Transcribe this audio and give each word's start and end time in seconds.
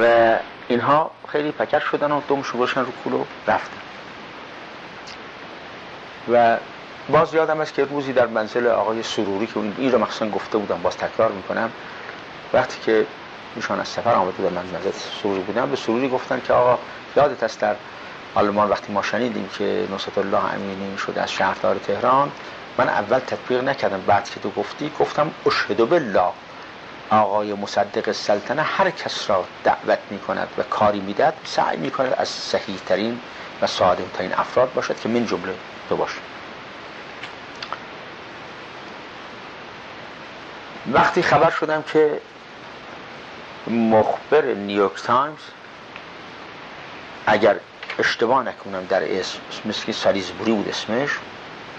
و 0.00 0.34
اینها 0.68 1.10
خیلی 1.28 1.52
پکر 1.52 1.78
شدن 1.78 2.12
و 2.12 2.20
دومشو 2.28 2.58
گوشن 2.58 2.80
رو 2.80 2.92
کولو 3.04 3.24
رفتن. 3.46 3.80
و 6.32 6.56
باز 7.08 7.34
یادم 7.34 7.60
است 7.60 7.74
که 7.74 7.84
روزی 7.84 8.12
در 8.12 8.26
منزل 8.26 8.66
آقای 8.66 9.02
سروری 9.02 9.46
که 9.46 9.60
این 9.78 9.92
رو 9.92 9.98
مخصوصا 9.98 10.28
گفته 10.28 10.58
بودم 10.58 10.82
باز 10.82 10.96
تکرار 10.96 11.32
می‌کنم 11.32 11.70
وقتی 12.52 12.80
که 12.84 13.06
ایشان 13.56 13.80
از 13.80 13.88
سفر 13.88 14.14
آمده 14.14 14.42
من 14.42 14.62
منزل 14.72 14.90
سروری 15.22 15.40
بودم 15.40 15.70
به 15.70 15.76
سروری 15.76 16.08
گفتن 16.08 16.40
که 16.46 16.52
آقا 16.52 16.78
یادت 17.16 17.42
است 17.42 17.60
در 17.60 17.76
آلمان 18.34 18.68
وقتی 18.68 18.92
ما 18.92 19.02
شنیدیم 19.02 19.48
که 19.58 19.86
نصرت 19.94 20.18
الله 20.18 20.54
امینی 20.54 20.98
شده 20.98 21.22
از 21.22 21.32
شهردار 21.32 21.76
تهران 21.76 22.32
من 22.78 22.88
اول 22.88 23.18
تطبیق 23.18 23.64
نکردم 23.64 24.00
بعد 24.06 24.30
که 24.30 24.40
تو 24.40 24.50
گفتی 24.50 24.92
گفتم 25.00 25.30
اشهد 25.46 25.88
بالله. 25.88 26.30
آقای 27.12 27.54
مصدق 27.54 28.12
السلطنه 28.12 28.62
هر 28.62 28.90
کس 28.90 29.30
را 29.30 29.44
دعوت 29.64 29.98
می 30.10 30.18
کند 30.18 30.48
و 30.58 30.62
کاری 30.62 31.00
می‌دهد 31.00 31.34
سعی 31.44 31.76
می 31.76 31.90
کند 31.90 32.14
از 32.18 32.28
صحیح 32.28 32.78
ترین 32.86 33.20
و 33.62 33.66
سالم 33.66 34.08
ترین 34.14 34.32
افراد 34.34 34.72
باشد 34.72 35.00
که 35.00 35.08
من 35.08 35.26
جمله 35.26 35.54
تو 35.88 35.96
باشه 35.96 36.18
وقتی 40.92 41.22
خبر 41.22 41.50
شدم 41.50 41.82
که 41.82 42.20
مخبر 43.66 44.44
نیویورک 44.44 45.02
تایمز 45.02 45.38
اگر 47.26 47.56
اشتباه 47.98 48.42
نکنم 48.42 48.86
در 48.88 49.18
اسم 49.18 49.38
مثل 49.64 49.92
سالیزبوری 49.92 50.52
بود 50.52 50.68
اسمش 50.68 51.10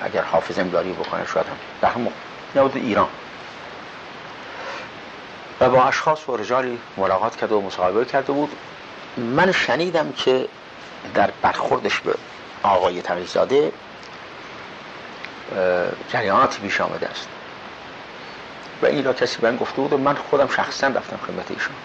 اگر 0.02 0.22
حافظم 0.22 0.70
یاری 0.70 0.94
بکنه 0.94 1.26
شاید 1.26 1.46
هم 1.84 2.08
در 2.54 2.78
ایران. 2.78 3.10
و 5.64 5.70
با 5.70 5.84
اشخاص 5.84 6.30
و 6.30 6.38
رجالی 6.38 6.80
ملاقات 6.98 7.36
کرده 7.36 7.56
و 7.56 7.62
مصاحبه 7.62 8.06
کرده 8.06 8.34
بود. 8.34 8.50
من 9.18 9.52
شنیدم 9.52 10.12
که 10.12 10.48
در 11.14 11.30
برخوردش 11.42 12.00
به 12.00 12.14
آقای 12.64 13.02
تقیزاده 13.02 13.72
جریاناتی 16.10 16.60
پیش 16.62 16.82
آمده 16.82 17.08
است. 17.08 17.28
و 18.82 18.86
این 18.86 19.04
را 19.04 19.14
کسی 19.14 19.38
من 19.42 19.58
گفته 19.58 19.76
بود 19.76 19.94
و 19.94 19.98
من 19.98 20.16
خودم 20.16 20.48
شخصا 20.48 20.88
رفتم 20.88 21.20
خدمت 21.28 21.52
ایشون. 21.52 21.76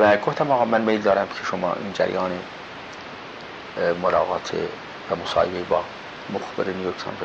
و 0.00 0.16
گفتم 0.16 0.50
آقا 0.50 0.64
من 0.64 0.80
میل 0.80 1.02
دارم 1.02 1.26
که 1.26 1.44
شما 1.50 1.72
این 1.72 1.92
جریان 1.92 2.30
ملاقات 4.02 4.50
و 5.10 5.16
مصاحبه 5.16 5.62
با 5.62 5.84
مخبر 6.30 6.72
نیویورک 6.72 6.96
تایمز 6.96 7.20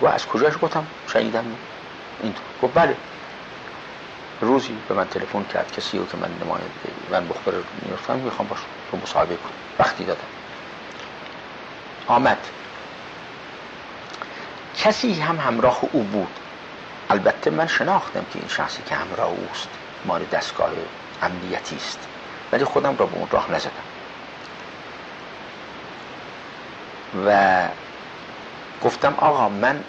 رو 0.00 0.08
و 0.08 0.12
از 0.12 0.26
کجاش 0.26 0.54
گفتم؟ 0.62 0.86
شنیدم. 1.12 1.44
این 2.22 2.34
گفت 2.62 2.74
بله. 2.74 2.96
روزی 4.42 4.76
به 4.88 4.94
من 4.94 5.08
تلفن 5.08 5.44
کرد 5.44 5.72
کسی 5.72 5.98
رو 5.98 6.06
که 6.06 6.16
من 6.16 6.30
نماینده 6.44 6.70
من 7.10 7.24
مخبر 7.24 7.52
نیویورک 7.52 8.06
تایمز 8.06 8.24
می‌خوام 8.24 8.48
باش 8.48 8.58
تو 8.90 8.96
مصاحبه 8.96 9.36
کنم. 9.36 9.52
وقتی 9.78 10.04
دادم. 10.04 10.20
آمد. 12.06 12.38
کسی 14.76 15.20
هم 15.20 15.36
همراه 15.40 15.80
او 15.92 16.02
بود. 16.02 16.40
البته 17.10 17.50
من 17.50 17.66
شناختم 17.66 18.20
که 18.32 18.38
این 18.38 18.48
شخصی 18.48 18.82
که 18.86 18.94
همراه 18.94 19.28
اوست 19.28 19.68
مال 20.04 20.24
دستگاه 20.24 20.70
امنیتی 21.22 21.76
است. 21.76 21.98
ولی 22.52 22.64
خودم 22.64 22.96
را 22.96 23.06
به 23.06 23.16
اون 23.16 23.28
راه 23.30 23.52
نزدم. 23.52 23.70
و 27.26 27.68
گفتم 28.84 29.14
آقا 29.18 29.48
من 29.48 29.84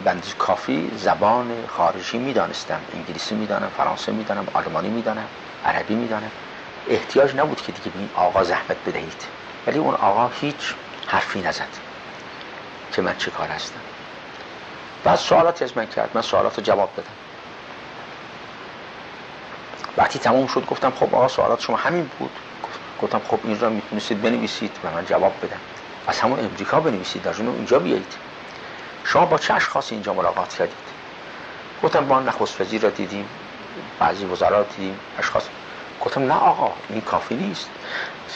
بندی 0.00 0.32
کافی 0.38 0.90
زبان 0.94 1.66
خارجی 1.66 2.18
می‌دانستم 2.18 2.84
انگلیسی 2.92 3.34
می‌دانم 3.34 3.68
فرانسه 3.68 4.12
می‌دانم 4.12 4.46
آلمانی 4.52 4.90
می‌دانم 4.90 5.28
عربی 5.64 5.94
می‌دانم. 5.94 6.32
احتیاج 6.86 7.36
نبود 7.36 7.60
که 7.62 7.72
دیگه 7.72 7.90
به 7.90 7.98
این 7.98 8.10
آقا 8.14 8.44
زحمت 8.44 8.76
بدهید. 8.86 9.28
ولی 9.66 9.78
اون 9.78 9.94
آقا 9.94 10.28
هیچ 10.28 10.74
حرفی 11.06 11.40
نزد 11.40 11.68
که 12.92 13.02
من 13.02 13.16
چه 13.16 13.30
کار 13.30 13.48
هستم. 13.48 13.80
بعد 15.04 15.18
سوالاتی 15.18 15.64
از 15.64 15.76
من 15.76 15.86
کرد 15.86 16.10
من 16.14 16.22
سوالات 16.22 16.58
رو 16.58 16.64
جواب 16.64 16.90
دادم. 16.96 17.10
وقتی 19.96 20.18
تموم 20.18 20.46
شد 20.46 20.66
گفتم 20.66 20.90
خب 20.90 21.14
آقا 21.14 21.28
سوالات 21.28 21.60
شما 21.60 21.76
همین 21.76 22.10
بود. 22.18 22.30
گفتم 23.02 23.20
خب 23.28 23.38
این 23.44 23.60
را 23.60 23.68
می‌تونستید 23.70 24.22
بنویسید 24.22 24.76
و 24.84 24.90
من 24.90 25.04
جواب 25.04 25.32
بدم. 25.42 25.60
از 26.06 26.20
همون 26.20 26.40
امریکا 26.40 26.80
بنویسید 26.80 27.22
در 27.22 27.34
اینجا 27.38 27.78
بیایید. 27.78 28.29
شما 29.04 29.26
با 29.26 29.38
چه 29.38 29.54
اشخاصی 29.54 29.94
اینجا 29.94 30.14
ملاقات 30.14 30.54
کردید. 30.54 30.74
گفتم 31.82 32.08
با 32.08 32.20
نخست 32.20 32.60
وزیر 32.60 32.82
را 32.82 32.90
دیدیم 32.90 33.28
بعضی 33.98 34.24
وزرا 34.24 34.62
دیدیم 34.62 35.00
اشخاص. 35.18 35.42
گفتم 36.04 36.22
نه 36.22 36.34
آقا 36.34 36.72
این 36.88 37.00
کافی 37.00 37.34
نیست. 37.34 37.70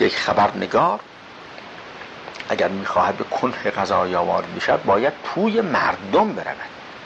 یک 0.00 0.16
خبرنگار 0.16 1.00
اگر 2.48 2.68
می‌خواهد 2.68 3.16
به 3.16 3.24
کنه 3.24 3.70
غذای 3.70 4.14
آوار 4.14 4.44
بشد 4.56 4.82
باید 4.84 5.12
توی 5.34 5.60
مردم 5.60 6.32
برود 6.32 6.56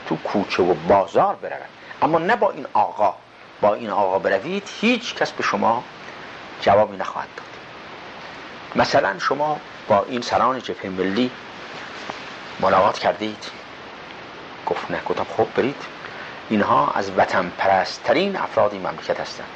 تو 0.07 0.15
کوچه 0.15 0.63
و 0.63 0.73
بازار 0.73 1.35
برود. 1.35 1.69
اما 2.01 2.19
نه 2.19 2.35
با 2.35 2.51
این 2.51 2.65
آقا. 2.73 3.13
با 3.61 3.73
این 3.73 3.89
آقا 3.89 4.19
بروید 4.19 4.69
هیچ 4.81 5.15
کس 5.15 5.31
به 5.31 5.43
شما 5.43 5.83
جوابی 6.61 6.97
نخواهد 6.97 7.27
داد. 7.37 7.47
مثلا 8.75 9.19
شما 9.19 9.59
با 9.87 10.05
این 10.09 10.21
سران 10.21 10.61
جبهه 10.61 10.89
ملی 10.89 11.31
ملاقات 12.59 12.99
کردید؟ 12.99 13.45
گفت 14.65 14.91
نه. 14.91 15.01
گفتم 15.05 15.25
خب 15.37 15.47
برید. 15.55 15.81
اینها 16.49 16.91
از 16.95 17.11
وطن 17.17 17.51
پرستترین 17.57 18.35
افراد 18.35 18.73
این 18.73 18.81
مملکت 18.81 19.19
هستند. 19.19 19.47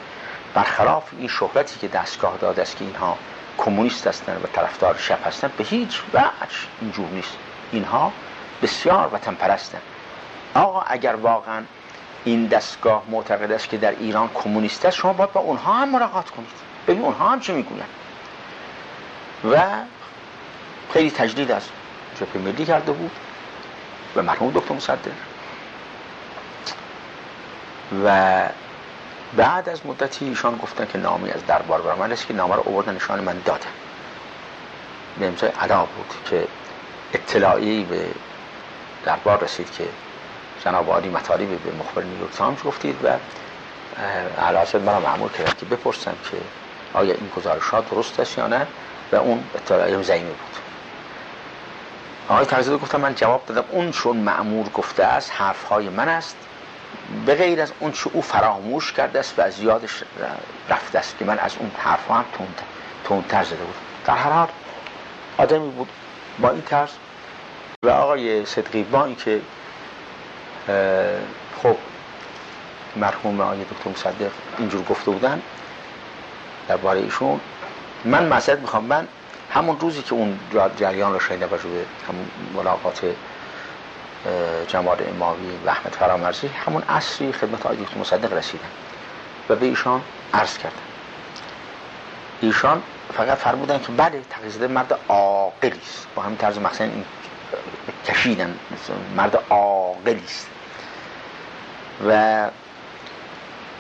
برخلاف 0.54 1.04
این 1.18 1.28
شهرتی 1.28 1.80
که 1.80 1.88
دستگاه 1.88 2.38
داده 2.38 2.62
است 2.62 2.78
که 2.78 2.86
اینها 2.86 3.18
کمونیست 3.58 4.08
هستند 4.08 4.44
و 4.44 4.48
طرفدار 4.48 4.98
شب 4.98 5.28
هستند 5.28 5.56
به 5.58 5.64
هیچ 5.64 6.02
وجه 6.14 6.58
اینجور 6.82 7.08
نیست. 7.08 7.38
اینها 7.72 8.12
بسیار 8.62 9.10
وطن 9.14 9.34
پرستند. 9.34 9.82
آقا 10.54 10.82
اگر 10.82 11.16
واقعا 11.16 11.64
این 12.26 12.48
دستگاه 12.48 13.04
معتقد 13.10 13.52
است 13.52 13.70
که 13.70 13.78
در 13.78 13.92
ایران 13.92 14.30
کمونیست 14.34 14.86
است 14.86 14.98
شما 14.98 15.14
باید 15.14 15.32
با 15.32 15.42
اونها 15.42 15.74
هم 15.74 15.90
ملاقات 15.90 16.30
کنید. 16.30 16.50
ببین 16.88 17.02
اونها 17.02 17.30
هم 17.30 17.40
چه 17.40 17.54
می‌گوین 17.54 17.84
و 19.52 19.58
خیلی 20.94 21.12
تجدید 21.12 21.52
از 21.52 21.64
جبهه 22.16 22.38
ملی 22.38 22.66
کرده 22.66 22.92
بود 22.92 23.12
و 24.16 24.22
مرحوم 24.22 24.52
دکتر 24.52 24.74
مصدق. 24.74 25.12
و 28.06 28.50
بعد 29.38 29.70
از 29.70 29.86
مدتی 29.86 30.26
ایشان 30.26 30.58
گفتن 30.58 30.86
که 30.86 30.98
نامی 30.98 31.32
از 31.32 31.46
دربار 31.46 31.82
بر 31.82 31.96
من 31.96 32.16
که 32.16 32.34
نامه 32.34 32.56
رو 32.56 32.64
آوردن 32.70 32.96
نشان 32.96 33.20
من 33.20 33.42
دادن. 33.46 33.70
به 35.20 35.28
امضای 35.28 35.50
علا 35.50 35.86
بود 35.86 36.14
که 36.30 36.48
اطلاعی 37.14 37.84
به 37.84 38.06
دربار 39.06 39.44
رسید 39.44 39.72
که 39.72 39.84
جناب 40.66 40.90
عالی 40.90 41.10
مطالبی 41.10 41.56
به 41.56 41.72
مخبر 41.72 42.04
نیویورک 42.04 42.34
تایمز 42.34 42.64
گفتید 42.64 42.96
و 43.04 43.08
علاصد 44.42 44.82
مرا 44.82 45.00
معمول 45.00 45.32
کرد 45.32 45.58
که 45.58 45.66
بپرسم 45.66 46.16
که 46.32 46.38
آیا 46.94 47.14
این 47.14 47.30
گزارشات 47.36 47.90
درست 47.90 48.20
است 48.20 48.38
یا 48.38 48.48
نه؟ 48.48 48.68
و 49.12 49.16
اون 49.16 49.44
اطلاعی 49.56 50.04
زیمی 50.04 50.30
بود. 50.30 50.73
آقای 52.34 52.46
تغذیده 52.46 52.78
گفتم 52.78 53.02
من 53.02 53.16
جواب 53.16 53.46
دادم 53.46 53.64
اون 53.72 53.92
چون 53.92 54.18
معمور 54.18 54.70
گفته 54.70 55.04
است 55.04 55.32
حرفهای 55.36 55.90
من 55.90 56.10
است. 56.10 56.36
به 57.26 57.36
غیر 57.36 57.62
از 57.62 57.72
اون 57.80 57.92
چه 57.92 58.10
او 58.14 58.22
فراموش 58.22 58.94
کرده 58.94 59.20
است 59.20 59.40
و 59.40 59.42
از 59.42 59.60
یادش 59.60 60.04
رفته 60.70 61.00
است 61.00 61.18
که 61.18 61.26
من 61.26 61.40
از 61.40 61.52
اون 61.60 61.72
حرف 61.78 62.12
هم 62.12 62.26
تندتر 63.04 63.44
زده 63.44 63.56
بود 63.56 63.76
در 64.06 64.16
هر 64.16 64.30
حال 64.30 64.48
آدمی 65.38 65.72
بود 65.72 65.90
با 66.40 66.50
این 66.50 66.62
طرز 66.62 66.90
و 67.84 67.90
آقای 67.90 68.46
صدقی 68.46 68.84
با 68.84 69.06
اینکه 69.06 69.42
خب 71.64 71.76
مرحوم 72.96 73.42
آقای 73.42 73.64
دکتر 73.64 73.90
مصدق 73.90 74.32
اینجور 74.58 74.84
گفته 74.84 75.12
بودن 75.12 75.42
درباره 76.68 77.00
ایشون 77.00 77.40
من 78.06 78.28
مسئله 78.28 78.60
می‌خوام 78.60 78.84
من 78.86 79.08
همون 79.54 79.80
روزی 79.80 80.02
که 80.02 80.14
اون 80.14 80.40
جریان 80.78 81.14
رو 81.14 81.20
شنیده 81.20 81.46
و 81.46 81.58
همون 82.08 82.28
ملاقات 82.56 83.02
جمال 84.68 84.98
اماوی 85.10 85.58
و 85.66 85.70
احمد 85.70 85.96
فرامرزی 86.00 86.48
همون 86.48 86.84
عصری 86.90 87.32
خدمت 87.32 87.66
آقای 87.66 87.78
مصدق 88.00 88.34
رسیدن 88.34 88.68
و 89.50 89.56
به 89.56 89.66
ایشان 89.66 90.02
عرض 90.34 90.58
کردن. 90.58 90.76
ایشان 92.42 92.84
فقط 93.14 93.38
فرمودن 93.38 93.80
که 93.80 93.92
بله 93.92 94.22
تقیزده 94.30 94.68
مرد 94.68 95.00
عاقلی 95.10 95.80
است. 95.82 96.08
با 96.16 96.22
همین 96.22 96.38
طرز 96.38 96.58
مثلا 96.58 96.88
این 96.88 97.06
کشیدن. 98.06 98.60
مرد 99.18 99.44
عاقلی 99.50 100.24
است. 100.26 100.48
و 102.08 102.50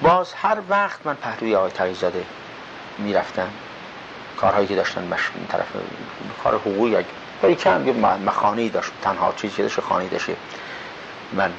باز 0.01 0.33
هر 0.33 0.57
وقت 0.69 0.99
من 1.05 1.15
پهلوی 1.15 1.55
آقای 1.55 1.71
تقیزاده 1.71 2.25
می‌رفتم 2.97 3.49
کارهایی 4.44 4.68
که 4.68 4.75
داشتن 4.75 5.04
مش 5.04 5.31
طرف 5.50 5.68
کار 6.44 6.56
حقوقی 6.56 7.06
ولی 7.44 7.56
کم 7.56 7.88
یه 7.88 8.69
داشت. 8.69 8.92
تنها 9.01 9.34
چیزی 9.38 9.62
داشت 9.62 9.80
خانهی 9.80 10.10
داشت 10.10 10.30
من 11.31 11.51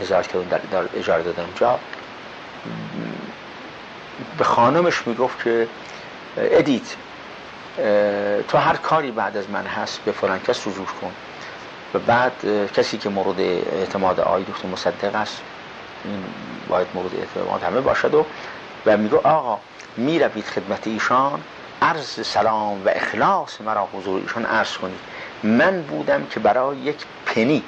نظارت 0.00 0.26
کردم 0.26 0.48
در, 0.48 0.58
در 0.58 0.88
اجاره 0.94 1.22
دادم 1.22 1.42
اونجا 1.42 1.78
به 4.38 4.44
خانمش 4.44 5.06
می‌گفت 5.06 5.44
که 5.44 5.68
ادیت 6.36 6.96
تو 8.48 8.58
هر 8.58 8.76
کاری 8.76 9.10
بعد 9.10 9.36
از 9.36 9.50
من 9.50 9.66
هست 9.66 10.00
به 10.04 10.12
فلان 10.12 10.38
کس 10.38 10.66
رجوع 10.66 10.86
کن. 10.86 11.12
و 11.94 11.98
بعد 11.98 12.32
کسی 12.72 12.98
که 12.98 13.08
مورد 13.08 13.40
اعتماد 13.40 14.20
آقای 14.20 14.44
دکتر 14.44 14.68
مصدق 14.68 15.14
است 15.14 15.40
این 16.04 16.24
باید 16.68 16.86
مورد 16.94 17.10
اعتماد 17.14 17.62
همه 17.62 17.80
باشد 17.80 18.14
و 18.14 18.26
و 18.86 18.96
میگو 18.96 19.16
آقا 19.16 19.58
می‌روید 19.96 20.44
خدمت 20.44 20.86
ایشان 20.86 21.40
عرض 21.82 22.26
سلام 22.26 22.86
و 22.86 22.88
اخلاص 22.88 23.60
مرا 23.60 23.88
حضور 23.92 24.20
ایشان 24.20 24.46
عرض 24.46 24.76
کنید. 24.76 24.98
من 25.42 25.82
بودم 25.82 26.26
که 26.26 26.40
برای 26.40 26.76
یک 26.76 26.96
پنی 27.26 27.62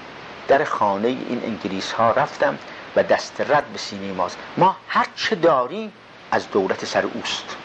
در 0.49 0.65
خانه 0.65 1.09
این 1.09 1.43
انگلیس 1.45 1.93
ها 1.93 2.11
رفتم 2.11 2.59
و 2.97 3.03
دست 3.03 3.41
رد 3.41 3.65
به 3.73 3.79
سینه 3.79 4.13
ماست. 4.13 4.39
ما 4.57 4.77
هر 4.89 5.07
چه 5.17 5.37
داریم 5.37 5.93
از 6.31 6.51
دولت 6.51 6.85
سر 6.85 7.05
اوست. 7.15 7.57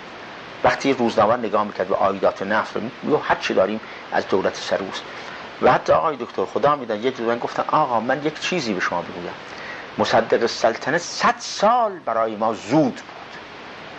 وقتی 0.64 0.94
روزنامه 0.94 1.38
نگاه 1.38 1.64
می‌کرد 1.64 1.88
به 1.88 1.96
آیدات 1.96 2.42
نفت 2.42 2.74
رو 3.04 3.18
هر 3.18 3.36
چه 3.36 3.54
داریم 3.54 3.80
از 4.12 4.28
دولت 4.28 4.56
سر 4.56 4.78
اوست. 4.78 5.04
و 5.62 5.72
حتی 5.72 5.94
آقای 5.94 6.16
دکتر 6.16 6.46
خدا 6.46 6.76
میدن 6.76 7.04
یک 7.04 7.16
روز 7.18 7.40
گفتن 7.40 7.64
آقا 7.68 8.00
من 8.00 8.26
یک 8.26 8.40
چیزی 8.40 8.74
به 8.74 8.80
شما 8.80 9.02
بگویم. 9.02 9.34
مصدق 9.98 10.46
سلطنه 10.46 10.98
صد 10.98 11.36
سال 11.40 11.92
برای 12.06 12.36
ما 12.36 12.54
زود 12.54 12.96
بود. 12.96 13.04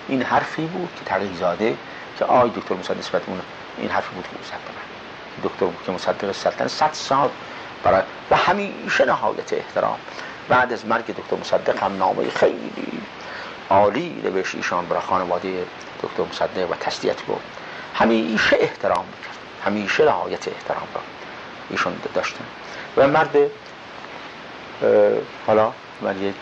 این 0.09 0.23
حرفی 0.23 0.67
بود 0.67 0.89
که 0.99 1.05
تقییزاده 1.05 1.77
که 2.21 2.27
آقای 2.27 2.51
دکتر 2.51 2.75
مصدق 2.75 2.99
نسبت 2.99 3.23
اون 3.27 3.41
این 3.79 3.91
حرفی 3.91 4.15
بود 4.15 4.25
که 4.25 5.49
دکتر 5.49 5.67
که 5.87 5.93
مصدق 5.93 6.33
سلطنه 6.33 6.69
صد 6.69 6.91
سال 6.93 7.31
برای 7.83 8.03
و 8.31 8.37
همیشه 8.37 9.05
نهایت 9.05 9.53
احترام. 9.53 9.99
بعد 10.49 10.73
از 10.73 10.87
مرگ 10.87 11.07
دکتر 11.07 11.37
مصدق 11.37 11.83
هم 11.83 11.99
نامه 11.99 12.31
خیلی 12.31 12.73
عالی 13.71 14.23
نوشت. 14.25 14.55
ایشان 14.55 14.87
برای 14.87 15.03
خانواده 15.03 15.65
دکتر 16.03 16.23
مصدق 16.23 16.71
و 16.71 16.75
تسلیت 16.75 17.27
گفت. 17.27 17.45
همیشه 17.95 18.57
احترام 18.61 19.05
می‌کرد. 19.05 19.39
همیشه 19.67 20.05
نهایت 20.05 20.49
احترام 20.49 20.89
را 20.95 21.01
ایشان 21.71 21.97
داشتن 22.15 22.45
و 22.97 23.09
مرد 23.09 23.37
حالا 25.47 25.73
من 26.01 26.23
یک 26.23 26.35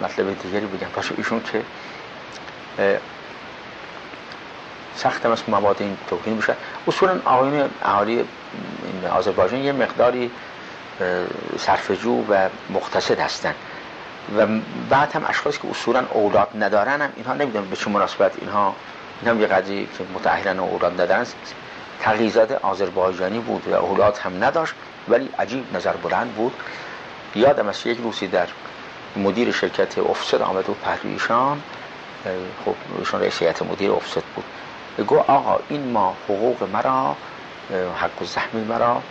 مطلب 0.00 0.42
دیگری 0.42 0.66
بگم. 0.66 0.88
پس 0.88 1.08
ایشون 1.16 1.42
که 1.42 1.62
سخت 4.98 5.26
از 5.26 5.42
مواد 5.48 5.76
این 5.80 5.96
توهین 6.06 6.38
بشه. 6.38 6.54
اصولا 6.88 7.20
آقایون 7.24 7.70
اهالی 7.82 8.24
آذربایجان 9.10 9.60
یه 9.60 9.72
مقداری 9.72 10.30
صرفجو 11.58 12.24
و 12.28 12.48
مقتصد 12.70 13.20
هستن. 13.20 13.54
و 14.36 14.46
بعد 14.90 15.12
هم 15.12 15.24
اشخاصی 15.28 15.58
که 15.58 15.68
اصولا 15.70 16.04
اولاد 16.10 16.48
ندارن 16.54 17.00
هم 17.00 17.10
اینها 17.16 17.34
نمی‌دونم 17.34 17.70
به 17.70 17.76
چه 17.76 17.90
مناسبت 17.90 18.32
اینها 18.38 18.74
این 19.22 19.30
هم 19.30 19.40
یه 19.40 19.46
قضیه 19.46 19.84
که 19.84 20.04
متأهلن 20.14 20.58
اولاد 20.58 21.00
ندارن. 21.00 21.26
تغییزات 22.00 22.52
آذربایجانی 22.52 23.38
بود 23.38 23.68
و 23.68 23.74
اولاد 23.74 24.18
هم 24.18 24.44
نداشت 24.44 24.74
ولی 25.08 25.28
عجیب 25.38 25.76
نظر 25.76 25.92
بلند 25.92 26.32
بود. 26.32 26.52
یادم 27.34 27.68
از 27.68 27.86
یک 27.86 27.98
روزی 27.98 28.26
در 28.26 28.46
مدیر 29.16 29.52
شرکت 29.52 29.98
افسد 29.98 30.42
آمد 30.42 30.70
و 30.70 30.74
پهلویشان 30.74 31.62
خب 32.64 32.74
ایشان 32.98 33.20
رئیس 33.20 33.62
مدیر 33.62 33.92
افسد 33.92 34.22
بود. 34.34 34.44
گو 35.04 35.18
آقا 35.18 35.60
این 35.68 35.92
ما 35.92 36.16
حقوق 36.24 36.62
مرا 36.62 37.16
حق 37.94 38.22
و 38.22 38.24
زحمی 38.24 38.64
مرا 38.64 39.02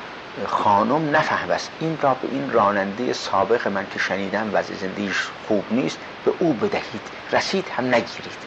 خانم 0.45 1.15
نفهم 1.15 1.51
است. 1.51 1.71
این 1.79 1.99
را 1.99 2.13
به 2.13 2.27
این 2.27 2.51
راننده 2.51 3.13
سابق 3.13 3.67
من 3.67 3.87
که 3.89 3.99
شنیدم 3.99 4.49
وضع 4.53 4.73
زندگیش 4.73 5.29
خوب 5.47 5.65
نیست 5.71 5.99
به 6.25 6.31
او 6.39 6.53
بدهید. 6.53 7.01
رسید 7.31 7.69
هم 7.69 7.85
نگیرید. 7.85 8.37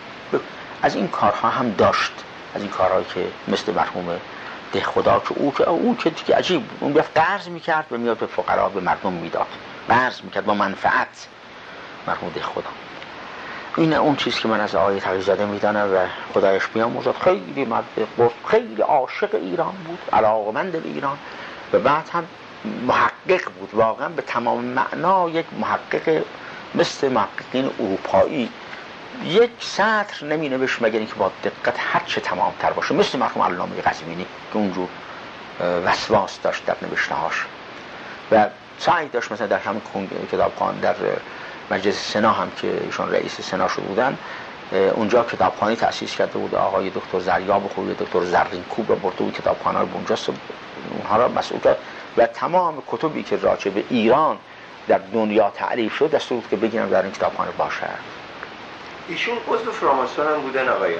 از 0.82 0.94
این 0.94 1.08
کارها 1.08 1.48
هم 1.48 1.70
داشت. 1.72 2.12
از 2.54 2.62
این 2.62 2.70
کارهایی 2.70 3.04
که 3.04 3.32
مثل 3.48 3.75
مرحوم 3.75 4.20
ده 4.72 4.81
خدا 4.81 5.19
که 5.20 5.34
او 5.37 5.52
که 5.52 5.69
او 5.69 5.96
که 5.96 6.10
دیگه 6.10 6.34
عجیب 6.37 6.70
اون 6.81 6.92
بیافت 6.92 7.19
قرض 7.19 7.48
می‌کرد 7.48 7.87
و 7.90 7.98
میاد 7.98 8.19
به 8.19 8.26
فقرا 8.26 8.69
به 8.69 8.81
مردم 8.81 9.12
می‌داد. 9.12 9.46
قرض 9.88 10.20
می‌کرد 10.22 10.44
با 10.46 10.54
منفعت. 10.54 11.28
مرحوم 12.06 12.31
ده 12.31 12.42
خدا. 12.42 12.70
این 13.76 13.94
اون 13.94 14.17
چیز 14.17 14.34
که 14.34 14.49
من 14.49 14.61
از 14.61 14.75
آقای 14.75 15.00
تقیزاده 15.00 15.46
می‌دانم 15.46 15.94
و 15.94 16.06
خدایش 16.34 16.67
بیاموزد 16.67 17.14
خیلی 17.25 17.64
مرد 17.64 17.84
خیلی 18.49 18.82
عاشق 18.82 19.34
ایران 19.34 19.75
بود 19.87 19.99
علاقمند 20.12 20.72
به 20.72 20.82
ایران 20.84 21.19
و 21.72 21.78
بعد 21.78 22.08
هم 22.12 22.25
محقق 22.87 23.44
بود. 23.58 23.70
واقعا 23.72 24.08
به 24.08 24.22
تمام 24.22 24.64
معنا 24.64 25.31
یک 25.31 25.46
محقق 25.61 26.22
مثل 26.75 27.08
محققین 27.08 27.70
اروپایی. 27.81 28.49
یک 29.25 29.50
سطر 29.61 30.26
نمی 30.26 30.49
نوشت 30.49 30.82
مگر 30.82 30.99
اینکه 30.99 31.14
با 31.14 31.31
دقت 31.44 31.75
هر 31.78 32.02
چه 32.06 32.20
تمام 32.20 32.52
تر 32.58 32.70
باشه. 32.73 32.94
مثل 32.94 33.19
مرحوم 33.19 33.43
علامه 33.43 33.81
قزوینی 33.81 34.26
که 34.52 34.58
اونجور 34.58 34.88
وسواس 35.61 36.38
داشت 36.43 36.66
در 36.66 36.76
نوشتهاش 36.82 37.46
و 38.32 38.46
سعی 38.78 39.08
داشت 39.08 39.32
مثلا 39.32 39.46
در 39.46 39.58
همین 39.58 39.82
کتابخان 40.32 40.78
در 40.78 40.94
مجلس 41.70 42.12
سنا 42.12 42.32
هم 42.32 42.50
که 42.56 42.81
ایشان 42.84 43.12
رئیس 43.12 43.40
سنا 43.40 43.69
شده 43.69 43.82
بودن 43.82 44.19
اونجا 44.94 45.25
کتابخانه 45.25 45.76
تأسیس 45.76 46.17
کرده 46.17 46.32
بود. 46.32 46.55
آقای 46.55 46.90
دکتر 46.90 47.20
زریاب 47.20 47.70
خوبی 47.75 47.94
دکتر 47.94 48.25
زرین 48.25 48.62
کوب 48.62 48.90
و 48.90 48.94
برده 48.94 49.17
بود 49.17 49.34
کتابخانه 49.34 49.78
رو 49.78 49.87
اونها 50.90 51.17
را 51.17 51.28
مسئول 51.28 51.61
کرد. 51.61 51.78
و 52.17 52.26
تمام 52.26 52.82
کتبی 52.90 53.22
که 53.22 53.37
راجع 53.37 53.70
به 53.70 53.84
ایران 53.90 54.37
در 54.88 55.00
دنیا 55.12 55.50
تعریف 55.50 55.96
شد 55.96 56.11
دستور 56.11 56.40
بود 56.40 56.50
که 56.50 56.56
بگیرم 56.56 56.90
در 56.90 57.02
این 57.02 57.12
کتابخانه 57.12 57.50
باشه 57.50 57.87
ایشون 59.08 59.34
عضو 59.49 59.73
فراماسون 59.73 60.26
هم 60.26 60.40
بودن 60.40 60.69
آقای 60.69 60.94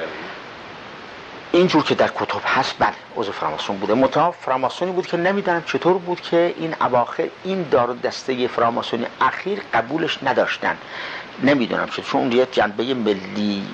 اینجور 1.52 1.82
که 1.82 1.94
در 1.94 2.08
کتب 2.08 2.41
هست 2.44 2.75
بله 2.79 2.93
عضو 3.17 3.32
فراماسون 3.32 3.76
بوده. 3.76 3.94
متها 3.94 4.31
فراماسونی 4.31 4.93
بود 4.93 5.06
که 5.06 5.17
نمی‌دانم 5.17 5.62
چطور 5.62 5.99
بود 5.99 6.20
که 6.20 6.55
این 6.58 6.75
اواخر 6.81 7.29
این 7.44 7.62
دار 7.70 7.94
دسته 7.94 8.49
فراماسونی 8.49 9.06
اخیر 9.20 9.62
قبولش 9.75 10.19
نداشتن. 10.23 10.76
نمی‌دونم 11.43 11.87
چطور 11.87 12.05
چون 12.05 12.20
اون 12.20 12.47
جنبه 12.52 12.94
ملی 12.94 13.67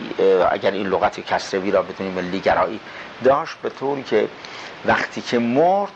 اگر 0.50 0.70
این 0.70 0.86
لغت 0.86 1.20
کسروی 1.20 1.70
را 1.70 1.82
بدونی 1.82 2.10
ملی 2.10 2.40
گرایی 2.40 2.80
داشت 3.24 3.56
به 3.62 3.70
طوری 3.70 4.02
که 4.02 4.28
وقتی 4.84 5.20
که 5.20 5.38
مرد 5.38 5.92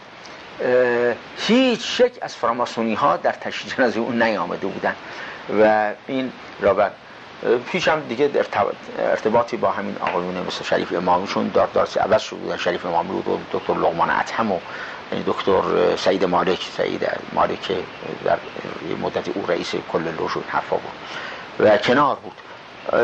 هیچ 1.37 2.00
شک 2.00 2.12
از 2.23 2.37
فراماسونی 2.37 2.94
ها 2.94 3.17
در 3.17 3.32
تشکیل 3.32 3.75
جنازه 3.75 4.00
اون 4.00 4.23
نیامده 4.23 4.67
بودن. 4.67 4.94
و 5.62 5.93
این 6.06 6.32
رابط 6.61 6.93
پیش 7.73 7.89
هم 7.89 8.01
دیگه 8.01 8.31
ارتباطی 8.99 9.57
با 9.57 9.71
همین 9.71 9.97
آقایون 10.01 10.35
مثل 10.47 10.65
شریف 10.65 10.93
امامی 10.93 11.27
چون 11.27 11.49
دار 11.49 11.69
دارسی 11.75 11.99
عوض 11.99 12.23
شده 12.23 12.39
بودن 12.39 12.56
شریف 12.56 12.87
امامی 12.87 13.23
بود 13.23 13.47
دکتر 13.53 13.75
لغمان 13.75 14.11
اتهم 14.11 14.53
و 14.53 14.59
دکتر 15.27 15.63
سعید 15.97 16.25
مالک 16.25 16.69
سعید 16.77 17.09
مالک 17.32 17.73
در 18.25 18.39
مدت 19.03 19.29
او 19.29 19.47
رئیس 19.49 19.75
کل 19.93 20.03
لوش 20.19 20.37
و 20.37 20.41
حرفا 20.49 20.77
بود. 20.77 20.93
و 21.59 21.79
کنار 21.79 22.17
بود. 22.17 22.32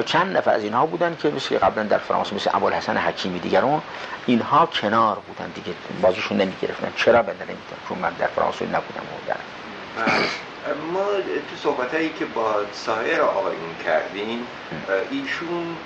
چند 0.07 0.37
نفر 0.37 0.51
از 0.51 0.63
اینها 0.63 0.87
بودن 0.87 1.17
که 1.23 1.31
مثل 1.31 1.59
قبلا 1.59 1.83
در 1.85 1.99
فرانسه 1.99 2.35
مثل 2.35 2.51
ابوالحسن 2.55 2.97
حکیمی 2.97 3.39
دیگران 3.39 3.83
اینها 4.27 4.67
کنار 4.67 5.19
بودن 5.27 5.51
دیگه 5.55 5.73
بازیشون 6.03 6.37
نمی 6.37 6.55
گرفتن 6.63 6.93
چرا 6.97 7.23
بنده 7.23 7.45
نمی‌تونم 7.45 7.81
چون 7.89 7.99
من 7.99 8.11
در 8.19 8.27
فرانسه 8.27 8.65
نبودم 8.65 9.03
بودن 9.21 9.41
ما 10.75 11.07
تو 11.51 11.57
صحبت 11.57 11.95
هایی 11.95 12.09
که 12.09 12.25
با 12.25 12.55
سایر 12.73 13.21
آقایون 13.21 13.77
کردیم 13.85 14.47
ایشون 15.11 15.77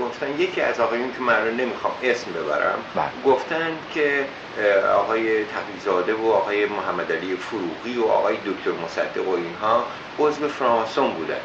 گفتن 0.00 0.40
یکی 0.40 0.60
از 0.60 0.80
آقایون 0.80 1.12
که 1.12 1.20
من 1.20 1.46
رو 1.46 1.50
نمی‌خوام 1.54 1.94
اسم 2.02 2.32
ببرم 2.32 2.78
بله. 2.94 3.04
گفتن 3.24 3.78
که 3.94 4.26
آقای 4.94 5.44
تقیزاده 5.44 6.14
و 6.14 6.26
آقای 6.26 6.66
محمد 6.66 7.12
علی 7.12 7.36
فروغی 7.36 7.96
و 7.96 8.04
آقای 8.04 8.36
دکتر 8.36 8.70
مصدق 8.84 9.28
و 9.28 9.30
اینها 9.30 9.86
عضو 10.18 10.48
فرانسون 10.48 11.10
بودن. 11.12 11.40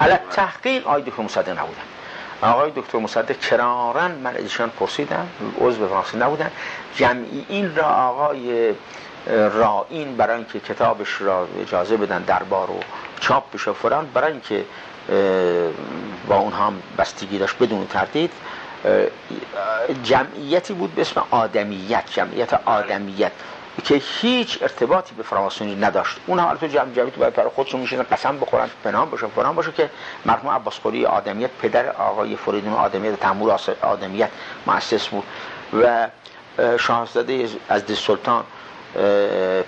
علا 0.00 0.18
تحقیق 0.30 0.86
آقای 0.86 1.02
دکتر 1.02 1.22
مصدق 1.22 1.58
نبودن. 1.58 1.82
آقای 2.42 2.72
دکتر 2.76 2.98
مصدق 2.98 3.38
کرارن 3.38 4.10
من 4.10 4.36
ازشان 4.36 4.70
پرسیدم 4.70 5.28
عضو 5.60 5.88
فرانسون 5.88 6.22
نبودن. 6.22 6.50
جمعی 6.96 7.46
این 7.48 7.76
را 7.76 7.84
آقای 7.84 8.74
رائین 9.26 10.16
برای 10.16 10.36
اینکه 10.36 10.60
کتابش 10.60 11.20
را 11.20 11.48
اجازه 11.60 11.96
بدن 11.96 12.22
دربار 12.22 12.70
و 12.70 12.80
چاپ 13.20 13.52
بشه 13.54 13.72
فران 13.72 14.10
برای 14.14 14.32
اینکه 14.32 14.64
با 16.28 16.36
اونها 16.36 16.66
هم 16.66 16.82
بستگی 16.98 17.38
داشت 17.38 17.58
بدون 17.58 17.86
تردید 17.86 18.30
جمعیتی 20.02 20.74
بود 20.74 20.94
به 20.94 21.00
اسم 21.00 21.22
آدمیت 21.30 22.04
جمعیت 22.12 22.54
آدمیت 22.64 23.32
که 23.84 23.94
هیچ 23.94 24.58
ارتباطی 24.62 25.14
به 25.14 25.22
فراماسونی 25.22 25.76
نداشت. 25.76 26.16
اونها 26.26 26.54
تو 26.54 26.66
جمع 26.66 26.92
جمعیت 26.92 27.14
باید 27.14 27.34
برای 27.34 27.50
خودشون 27.50 27.80
میشن 27.80 28.02
قسم 28.02 28.38
بخورن 28.38 28.70
پنهان 28.84 29.10
باشه 29.10 29.26
فران 29.26 29.54
باشه 29.54 29.72
که 29.72 29.90
مرحوم 30.24 30.50
عباس 30.50 30.80
قلی 30.80 31.06
آدمیت 31.06 31.50
پدر 31.62 31.88
آقای 31.88 32.36
فریدون 32.36 32.72
آدمیت 32.72 33.20
تمور 33.20 33.60
آدمیت 33.82 34.28
مؤسس 34.66 35.08
بود. 35.08 35.24
و 35.82 36.08
شاهزاده 36.78 37.48
از 37.68 37.82
سلطان 37.96 38.44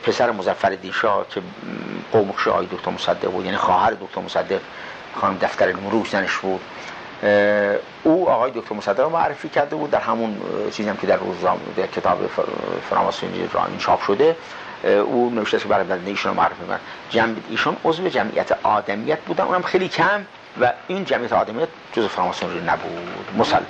پسر 0.02 0.30
مزفر 0.30 0.76
شاه 0.92 1.26
که 1.30 1.42
قومخش 2.12 2.48
آقای 2.48 2.66
دکتر 2.66 2.90
مصدق 2.90 3.30
بود 3.30 3.44
یعنی 3.44 3.56
خواهر 3.56 3.90
دکتر 3.90 4.20
مصدق 4.20 4.60
خانم 5.20 5.38
دفتر 5.42 5.68
المروج 5.68 6.08
زنش 6.08 6.36
بود. 6.36 6.60
او 8.02 8.28
آقای 8.30 8.50
دکتر 8.54 8.74
مصدق 8.74 9.00
معرفی 9.00 9.48
کرده 9.48 9.76
بود 9.76 9.90
در 9.90 10.00
همون 10.00 10.40
چیزی 10.70 10.88
هم 10.88 10.96
که 10.96 11.06
در 11.06 11.16
روزنامه 11.16 11.60
در 11.76 11.86
کتاب 11.86 12.30
فراماسونی 12.90 13.48
رامین 13.52 13.78
چاپ 13.78 14.02
شده. 14.02 14.36
او 14.84 15.30
نوشته 15.34 15.58
که 15.58 15.68
برای 15.68 15.86
ایشون 16.06 16.34
رو 16.34 16.40
معرفی 16.40 16.66
کرد 16.68 16.80
جمع 17.10 17.34
ایشون 17.50 17.76
عضو 17.84 18.08
جمعیت 18.08 18.52
آدمیت 18.62 19.18
بودن 19.18 19.44
اونم 19.44 19.62
خیلی 19.62 19.88
کم 19.88 20.24
و 20.60 20.72
این 20.88 21.04
جمعیت 21.04 21.32
آدمیت 21.32 21.68
جز 21.92 22.06
فراماسونی 22.06 22.60
نبود. 22.60 23.38
مسلما. 23.38 23.62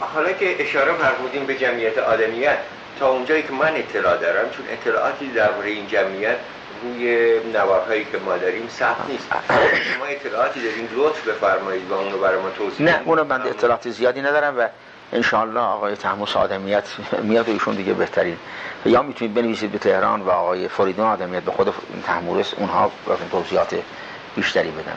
حالا 0.00 0.32
که 0.32 0.62
اشاره 0.62 0.92
فرمودیم 0.92 1.46
به 1.46 1.58
جمعیت 1.58 1.98
آدمیت 1.98 2.58
تا 2.98 3.10
اونجایی 3.10 3.42
که 3.42 3.52
من 3.52 3.76
اطلاع 3.76 4.16
دارم 4.16 4.50
چون 4.50 4.66
اطلاعاتی 4.68 5.26
درباره 5.26 5.68
این 5.68 5.86
جمعیت 5.86 6.36
روی 6.82 7.40
نوارهایی 7.52 8.04
که 8.04 8.18
ما 8.18 8.36
داریم 8.36 8.68
ثبت 8.68 8.96
نیست. 9.08 9.28
شما 9.94 10.04
اطلاعاتی 10.04 10.60
دارین 10.60 10.88
لطف 10.96 11.28
بفرمایید 11.28 11.90
و 11.90 11.94
اونو 11.94 12.18
برای 12.18 12.40
ما 12.42 12.50
توضیح 12.50 12.86
نه 12.86 13.00
اونو 13.04 13.24
من 13.24 13.42
اطلاعات 13.42 13.90
زیادی 13.90 14.20
ندارم 14.20 14.58
و 14.58 14.68
انشاءالله 15.12 15.60
آقای 15.60 15.96
تحمس 15.96 16.36
آدمیت 16.36 16.84
میاد 17.22 17.48
ایشون 17.48 17.74
دیگه 17.74 17.92
بهترین. 17.92 18.36
یا 18.86 19.02
می‌تونید 19.02 19.34
بنویسید 19.34 19.72
به 19.72 19.78
تهران 19.78 20.20
و 20.20 20.30
آقای 20.30 20.68
فریدون 20.68 21.06
آدمیت 21.06 21.42
به 21.42 21.50
خود 21.50 21.74
تحمورس 22.06 22.54
اونها 22.56 22.92
توضیحات 23.30 23.74
بیشتری 24.36 24.70
بدن. 24.70 24.96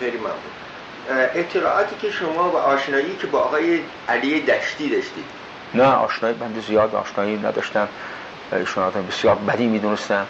خیلی 0.00 0.18
ممنون. 0.18 1.28
اطلاعاتی 1.34 1.96
که 2.02 2.10
شما 2.10 2.50
و 2.50 2.56
آشنایی 2.56 3.16
که 3.20 3.26
با 3.26 3.38
آقای 3.38 3.80
علی 4.08 4.40
دشتی 4.40 4.88
داشتید. 4.88 5.24
نه 5.76 5.84
آشنایی 5.84 6.34
بنده 6.34 6.60
زیاد 6.60 6.94
آشنایی 6.94 7.36
نداشتم. 7.36 7.88
ایشون 8.52 8.84
آدم 8.84 9.06
بسیار 9.06 9.34
بدی 9.34 9.66
می‌دونستم 9.66 10.26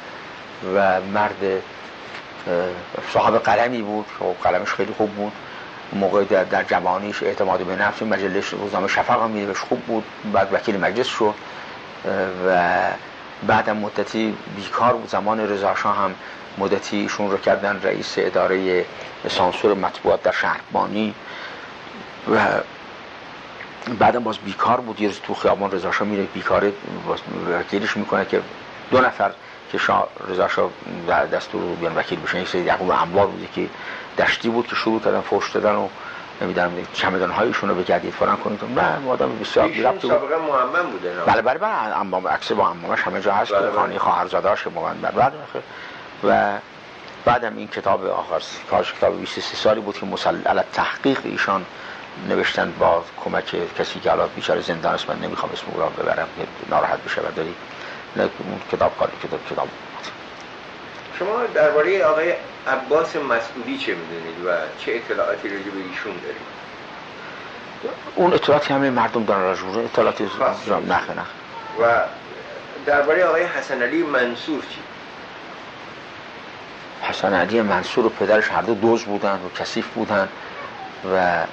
و 0.77 1.01
مرد 1.01 1.63
صاحب 3.13 3.39
قلمی 3.39 3.83
بود 3.83 4.07
خب 4.19 4.49
قلمش 4.49 4.73
خیلی 4.73 4.93
خوب 4.97 5.11
بود. 5.11 5.33
موقع 5.93 6.25
در, 6.25 6.65
جوانیش 6.65 7.23
اعتماد 7.23 7.61
به 7.61 7.77
نفس 7.77 8.03
مجلس 8.03 8.55
روزنامه 8.55 8.89
شفق 8.89 9.23
هم 9.23 9.53
خوب 9.53 9.81
بود. 9.81 10.05
بعد 10.33 10.49
وکیل 10.53 10.81
مجلس 10.81 11.07
شد. 11.07 11.35
و 12.49 12.73
بعدم 13.47 13.77
مدتی 13.77 14.37
بیکار 14.57 14.93
بود. 14.93 15.09
زمان 15.09 15.41
رضا 15.41 15.73
هم 15.73 16.15
مدتی 16.59 16.97
ایشون 16.97 17.31
رو 17.31 17.39
کردن 17.39 17.81
رئیس 17.83 18.15
اداره 18.19 18.85
سانسور 19.29 19.75
مطبوعات 19.75 20.23
در 20.23 20.33
شهربانی. 20.33 21.15
و 22.35 22.39
بعدم 23.99 24.25
باز 24.25 24.39
بیکار 24.39 24.81
بود 24.81 25.01
یه 25.01 25.11
تو 25.11 25.35
خیابان 25.35 25.71
رضا 25.71 25.93
شاه 25.93 26.09
میره 26.09 26.23
بیکاره 26.23 26.73
وکیلش 27.61 27.97
می‌کنه 27.97 28.25
که 28.25 28.43
دو 28.91 29.01
نفر 29.01 29.31
که 29.73 29.79
شاه 29.79 30.09
رضا 30.29 30.49
شاه 30.49 30.71
دستور 31.33 31.63
رو 31.63 31.75
بیان 31.75 31.97
وکیل 31.97 32.21
بشن 32.21 32.39
یک 32.39 32.49
سری 32.49 32.61
یعقوب 32.61 32.91
انبار 32.91 33.27
بود 33.27 33.49
که 33.55 33.69
دشتی 34.19 34.49
بود 34.49 34.67
که 34.67 34.77
شروع 34.77 35.01
کردن 35.01 35.21
فوش 35.21 35.51
دادن 35.51 35.75
و 35.75 35.89
نمی‌دونم 36.41 36.71
چمدان 36.93 37.31
هایشون 37.31 37.69
رو 37.69 37.75
به 37.75 37.85
جدید 37.85 38.13
فران 38.13 38.37
کنید. 38.37 38.61
نه 38.77 39.11
آدم 39.11 39.39
بسیار 39.39 39.69
بی 39.69 39.83
ربط 39.83 40.03
سابقه 40.03 40.37
معمم 40.37 40.91
بوده 40.91 41.15
نه؟ 41.15 41.23
بله 41.27 41.43
بله 41.43 41.59
بله 41.59 42.01
امام 42.01 42.29
عکس 42.29 42.53
با 42.53 42.69
امامش 42.69 43.01
همه 43.03 43.21
جا 43.21 43.33
هست 43.33 43.53
بله 43.53 43.71
خانه 43.71 43.99
مومن 44.75 44.95
بله 45.03 45.11
بله 45.11 45.33
و 46.25 46.59
بعدم 47.25 47.57
این 47.57 47.69
کتاب 47.69 48.07
آخر 48.07 48.41
کارش 48.71 48.93
کتاب 48.93 49.21
23 49.21 49.57
سالی 49.57 49.81
بود 49.81 49.99
که 49.99 50.07
مسلل 50.07 50.63
تحقیق 50.73 51.19
ایشان 51.25 51.65
نوشتن 52.29 52.73
با 52.79 53.05
کمک 53.25 53.75
کسی 53.79 54.01
که 54.01 54.13
الان 54.13 54.29
بیچاره 54.37 54.61
زندان 54.61 54.95
است 54.95 55.11
من 55.11 55.19
نمی‌خوام 55.19 55.53
اسم 55.53 55.65
او 55.71 55.81
را 55.81 55.89
ببرم 55.89 56.29
ناراحت 56.71 57.05
بشه 57.05 57.21
و 57.21 57.25
داری 57.37 57.55
کتاب 58.73 58.99
کاری 58.99 59.13
کتاب 59.25 59.41
کتاب. 59.51 59.69
شما 61.19 61.47
درباره 61.55 62.05
آقای 62.05 62.35
عباس 62.67 63.17
مسئولی 63.17 63.79
چه 63.79 63.95
می‌دونید 63.95 64.47
و 64.47 64.51
چه 64.85 64.93
اطلاعاتی 64.95 65.49
راجع 65.49 65.71
به 65.71 65.79
ایشون 65.91 66.13
دارید؟ 66.13 66.57
اون 68.15 68.35
اطلاعاتی 68.35 68.75
همه 68.75 68.91
مردم 68.91 69.25
دارن 69.25 69.43
راجع 69.43 69.79
اطلاعاتی 69.79 70.25
نخه 70.89 71.13
نخ 71.13 71.27
و 71.81 72.01
درباره 72.87 73.25
آقای 73.25 73.43
حسن 73.43 73.83
علی 73.83 74.03
منصور 74.03 74.63
چی؟ 74.63 74.79
حسن 77.03 77.35
علی 77.35 77.63
منصور 77.63 78.07
و 78.07 78.09
پدرش 78.09 78.49
هر 78.51 78.63
دو 78.63 78.75
دوز 78.75 79.05
بودن 79.05 79.35
و 79.35 79.59
کثیف 79.59 79.87
بودن 79.87 80.29
و 81.15 81.45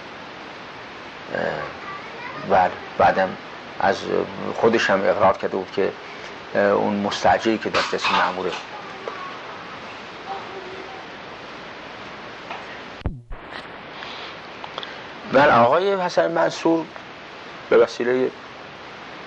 بعد 2.49 2.71
بعدم 2.97 3.37
از 3.79 3.97
خودش 4.55 4.89
هم 4.89 4.99
اقرار 4.99 5.37
کرده 5.37 5.57
بود 5.57 5.71
که 5.71 5.91
اون 6.53 6.93
مستعجری 6.93 7.57
که 7.57 7.69
دست 7.69 7.95
دستی 7.95 8.13
معموره 8.13 8.51
بله 15.33 15.53
آقای 15.53 15.95
حسن 15.95 16.31
منصور 16.31 16.85
به 17.69 17.77
وسیله 17.77 18.31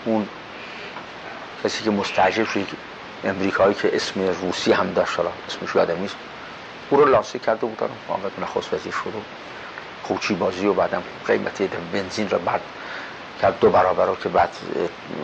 اون 0.05 0.29
کسی 1.65 1.85
که 1.85 1.91
مستعجر 1.91 2.45
شد 2.45 2.67
امریکایی 3.25 3.75
که 3.75 3.97
اسم 3.97 4.21
روسی 4.21 4.73
هم 4.73 4.93
داشت 4.93 5.21
اسمش 5.21 5.75
یادم 5.75 5.99
نیست 5.99 6.17
او 6.91 6.99
رو 6.99 7.05
لاسه 7.05 7.39
کرده 7.39 7.67
بودن 7.67 7.89
آمد 8.09 8.33
نخست 8.43 8.73
وزیر 8.73 8.93
شد 8.93 9.13
خوچی 10.07 10.35
بازی 10.35 10.67
و 10.67 10.73
بعدم 10.73 11.03
قیمت 11.27 11.63
بنزین 11.93 12.31
رو 12.31 12.39
بعد 12.39 12.61
کرد 13.43 13.61
دو 13.61 13.71
برابر 13.71 14.07
رو 14.07 14.17
که 14.17 14.29
بعد 14.29 14.51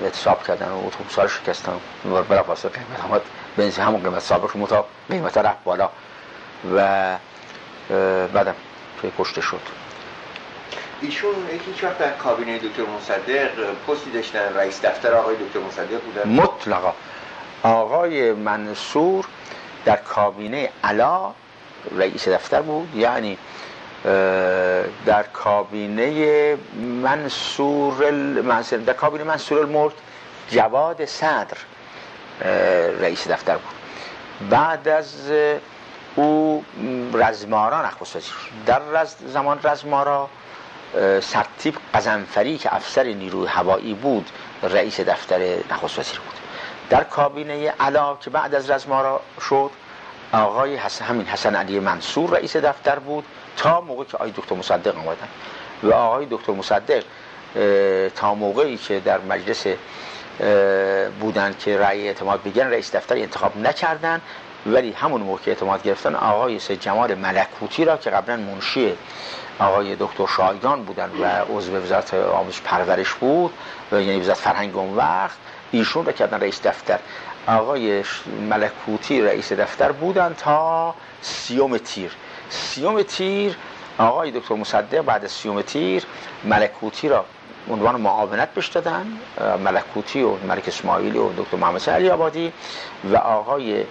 اتصاب 0.05 0.47
کردن 0.47 0.69
و 0.69 0.87
اتوبوس 0.87 1.19
رو 1.19 1.29
شکستن 1.29 1.73
و 2.13 2.23
بلا 2.23 2.43
پاسه 2.43 2.69
قیمت 2.69 3.01
همه 3.01 3.21
بنزین 3.57 3.85
همون 3.85 4.03
قیمت 4.03 4.19
سابق 4.19 4.57
متا 4.57 4.85
قیمت 5.11 5.39
رفت 5.39 5.65
بالا 5.65 5.89
و 6.77 7.17
بعدم 8.35 8.55
توی 9.01 9.13
کشته 9.19 9.41
شد. 9.41 9.61
ایشون 11.01 11.35
هیچ 11.67 11.85
وقت 11.85 11.99
در 11.99 12.11
کابینه 12.11 12.59
دکتر 12.59 12.83
مصدق 12.97 13.51
پستی 13.87 14.11
داشتن 14.11 14.55
رئیس 14.57 14.85
دفتر 14.85 15.15
آقای 15.15 15.37
دکتر 15.37 15.61
مصدق 15.61 16.01
بودن؟ 16.01 16.43
مطلقا. 16.43 16.93
آقای 17.63 18.33
منصور 18.33 19.25
در 19.85 19.97
کابینه 19.97 20.71
علا 20.85 21.33
رئیس 21.99 22.29
دفتر 22.29 22.63
بود 22.63 22.97
یعنی 22.97 23.39
در 25.07 25.23
کابینه 25.33 26.57
منصور 27.03 28.11
در 28.87 28.93
کابینه 28.93 29.25
منصور 29.25 29.59
المرد 29.59 29.95
جواد 30.51 31.05
صدر 31.05 31.57
رئیس 33.01 33.29
دفتر 33.29 33.57
بود. 33.57 33.75
بعد 34.51 34.89
از 34.89 35.31
او 36.17 36.65
رزمارا 37.15 37.87
نخست 37.87 38.33
در 38.67 38.79
رز 38.79 39.15
زمان 39.27 39.61
رزمارا 39.65 40.29
سرتیب 41.21 41.77
قزنفری 41.95 42.59
که 42.59 42.75
افسر 42.75 43.05
نیروی 43.05 43.47
هوایی 43.47 43.95
بود 43.95 44.31
رئیس 44.63 45.01
دفتر 45.01 45.39
نخست 45.71 45.99
وزیر 45.99 46.19
بود. 46.21 46.35
در 46.91 47.05
کابینه 47.05 47.71
علا 47.81 48.17
که 48.17 48.31
بعد 48.31 48.55
از 48.55 48.71
رزمارا 48.71 49.21
شد 49.49 49.71
آقای 50.33 50.77
حسن 50.77 51.05
همین 51.05 51.27
حسن 51.27 51.55
علی 51.55 51.81
منصور 51.81 52.31
رئیس 52.31 52.57
دفتر 52.57 52.99
بود. 52.99 53.25
تا 53.57 53.81
موقع 53.81 54.05
که 54.05 54.17
آقای 54.17 54.31
دکتر 54.31 54.55
مصدق 54.55 54.97
آمدن 54.99 55.29
و 55.83 55.93
آقای 55.93 56.27
دکتر 56.31 56.53
مصدق 56.53 57.05
تا 58.17 58.35
موقعی 58.35 58.77
که 58.77 59.01
در 59.01 59.19
مجلس 59.19 59.67
بودن 61.21 61.55
که 61.59 61.79
رأی 61.79 62.09
اعتماد 62.09 62.43
بگیرن 62.43 62.71
رئیس 62.71 62.97
دفتر 62.97 63.15
انتخاب 63.15 63.57
نکردن 63.57 64.21
ولی 64.67 64.93
همون 64.93 65.21
موقع 65.21 65.41
اعتماد 65.47 65.83
گرفتن 65.83 66.15
آقای 66.15 66.59
سید 66.59 66.81
جمال 66.81 67.15
ملکوتی 67.15 67.85
را 67.85 67.97
که 67.97 68.11
قبلا 68.11 68.37
منشی 68.37 68.97
آقای 69.59 69.97
دکتر 70.01 70.27
شایگان 70.27 70.85
بودن 70.85 71.11
و 71.21 71.25
عضو 71.57 71.77
وزارت 71.77 72.15
آموزش 72.15 72.61
پرورش 72.61 73.13
بود 73.13 73.53
یعنی 73.93 74.21
وزارت 74.21 74.39
فرهنگ 74.39 74.77
اون 74.77 74.97
وقت 74.97 75.37
ایشون 75.71 76.05
را 76.07 76.13
کردن 76.13 76.41
رئیس 76.41 76.67
دفتر. 76.67 76.99
آقای 77.47 78.05
ملکوتی 78.51 79.23
رئیس 79.23 79.53
دفتر 79.53 79.93
بودن 79.93 80.35
تا 80.39 80.95
سی‌ام 81.23 81.79
تیر. 81.79 82.11
سی‌ام 82.53 83.03
تیر. 83.03 83.57
آقای 83.99 84.31
دکتر 84.31 84.55
مصدق 84.55 85.01
بعد 85.01 85.25
از 85.25 85.31
سی‌ام 85.31 85.63
تیر 85.63 86.05
ملکوتی 86.45 87.09
را 87.09 87.25
عنوان 87.71 88.01
معاونت 88.01 88.55
بهش 88.55 88.69
دادن. 88.69 89.07
ملکوتی 89.65 90.23
و 90.23 90.37
ملک 90.49 90.69
اسماعیلی 90.69 91.19
و 91.19 91.33
دکتر 91.33 91.57
محمد 91.57 91.91
علی 91.91 92.11
آبادی 92.11 92.53
و 93.05 93.17
آقای 93.17 93.85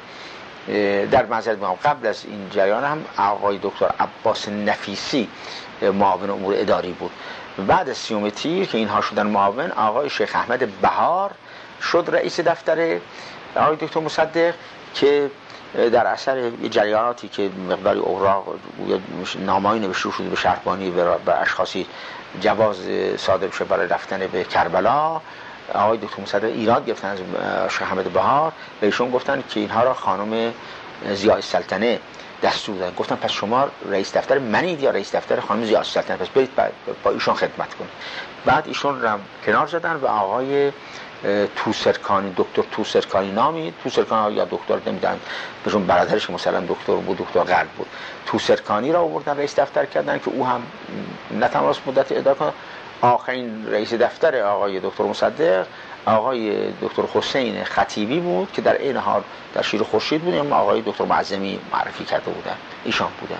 در 1.11 1.25
معذرت 1.25 1.57
قبل 1.85 2.07
از 2.07 2.25
این 2.25 2.49
جریان 2.49 2.83
هم 2.83 3.05
آقای 3.17 3.59
دکتر 3.63 3.91
عباس 3.99 4.49
نفیسی 4.49 5.27
معاون 5.81 6.29
امور 6.29 6.53
اداری 6.57 6.91
بود. 6.91 7.11
بعد 7.67 7.89
از 7.89 7.97
سیوم 7.97 8.29
تیر 8.29 8.67
که 8.67 8.77
اینها 8.77 9.01
شدن 9.01 9.27
معاون 9.27 9.71
آقای 9.71 10.09
شیخ 10.09 10.35
احمد 10.35 10.81
بهار 10.81 11.31
شد 11.81 12.09
رئیس 12.11 12.39
دفتر 12.39 12.97
آقای 13.55 13.75
دکتر 13.75 13.99
مصدق 13.99 14.53
که 14.95 15.31
در 15.75 16.07
اثر 16.07 16.49
جریاناتی 16.49 17.27
که 17.27 17.49
مقداری 17.69 17.99
اوراق 17.99 18.47
نامایی 19.45 19.79
نوشته 19.81 20.11
شده 20.11 20.29
به 20.29 20.35
شهربانی 20.35 20.91
به 21.25 21.41
اشخاصی 21.41 21.87
جواز 22.41 22.77
صادر 23.17 23.47
بشه 23.47 23.63
برای 23.63 23.87
رفتن 23.87 24.27
به 24.27 24.43
کربلا. 24.43 25.21
آقای 25.73 25.97
دکتر 25.97 26.21
مصدق 26.21 26.43
ایراد 26.43 26.85
گرفتن 26.85 27.07
از 27.07 27.19
شیخ 27.71 27.81
احمد 27.81 28.03
بهار 28.03 28.51
به 28.79 28.87
ایشون 28.87 29.11
گفتن 29.11 29.43
که 29.49 29.59
اینها 29.59 29.83
را 29.83 29.93
خانم 29.93 30.53
زیای 31.13 31.41
سلطنه 31.41 31.99
دستور 32.43 32.75
دادن. 32.75 32.95
گفتم 32.95 33.15
پس 33.15 33.31
شما 33.31 33.67
رئیس 33.89 34.17
دفتر 34.17 34.39
منید 34.39 34.81
یا 34.81 34.91
رئیس 34.91 35.15
دفتر 35.15 35.39
خانم 35.39 35.65
زیاد 35.65 35.83
سلطنت 35.83 36.19
پس 36.19 36.27
برید 36.27 36.49
با 37.03 37.11
ایشون 37.11 37.33
خدمت 37.33 37.73
کنید. 37.73 37.91
بعد 38.45 38.67
ایشون 38.67 39.01
رو 39.01 39.17
کنار 39.45 39.67
زدن 39.67 39.95
و 39.95 40.05
آقای 40.07 40.71
توسرکانی 41.55 42.33
دکتر 42.37 42.63
توسرکانی 42.71 43.31
نامی. 43.31 43.73
توسرکانی 43.83 44.35
یا 44.35 44.45
دکتر 44.45 44.79
نمیدن 44.85 45.19
بهشون 45.63 45.87
برادرش 45.87 46.29
مثلا 46.29 46.59
دکتر 46.59 46.95
بود 46.95 47.17
دکتر 47.17 47.39
قلب 47.39 47.69
بود. 47.69 47.87
توسرکانی 48.25 48.91
را 48.91 49.01
آوردن 49.01 49.37
رئیس 49.37 49.59
دفتر 49.59 49.85
کردن 49.85 50.19
که 50.19 50.27
او 50.27 50.45
هم 50.45 50.63
نه 51.31 51.47
تنها 51.47 51.75
مدت 51.85 52.11
اداره 52.11 52.37
کنه 52.37 52.53
آخرین 53.01 53.67
رئیس 53.71 53.93
دفتر 53.93 54.41
آقای 54.43 54.79
دکتر 54.79 55.03
مصدق 55.03 55.65
آقای 56.05 56.71
دکتر 56.81 57.03
حسین 57.13 57.63
خطیبی 57.63 58.19
بود 58.19 58.51
که 58.51 58.61
در 58.61 58.77
این 58.77 58.97
حال 58.97 59.23
در 59.53 59.61
شیر 59.61 59.83
خورشید 59.83 60.21
بود 60.21 60.35
اما 60.35 60.55
آقای 60.55 60.81
دکتر 60.81 61.05
معظمی 61.05 61.59
معرفی 61.73 62.05
کرده 62.05 62.31
بودن 62.31 62.55
ایشان 62.83 63.09
بودن. 63.19 63.39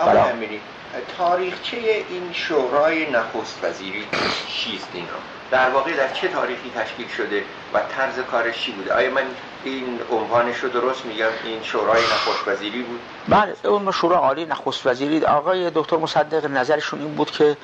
آقای 0.00 0.18
امیری 0.18 0.60
تاریخچه 1.18 1.76
این 2.10 2.32
شورای 2.32 3.10
نخست 3.10 3.64
وزیری 3.64 4.04
چیست 4.48 4.88
این 4.94 5.06
در 5.52 5.70
واقع 5.70 5.96
در 5.96 6.12
چه 6.12 6.28
تاریخی 6.28 6.70
تشکیل 6.76 7.08
شده 7.08 7.42
و 7.74 7.80
طرز 7.96 8.18
کارش 8.30 8.64
چی 8.64 8.72
بوده؟ 8.72 8.94
آیا 8.94 9.10
من 9.10 9.22
این 9.64 10.00
عنوانش 10.10 10.58
رو 10.58 10.68
درست 10.68 11.06
میگم؟ 11.06 11.26
این 11.44 11.62
شورای 11.62 12.02
نخست 12.02 12.48
وزیری 12.48 12.82
بود؟ 12.82 13.00
بله 13.28 13.54
اون 13.64 13.92
شورای 13.92 14.18
عالی 14.18 14.44
نخست 14.44 14.86
وزیری 14.86 15.24
آقای 15.24 15.70
دکتر 15.74 15.96
مصدق 15.96 16.46
نظرشون 16.50 17.00
این 17.00 17.14
بود 17.14 17.30
که 17.30 17.56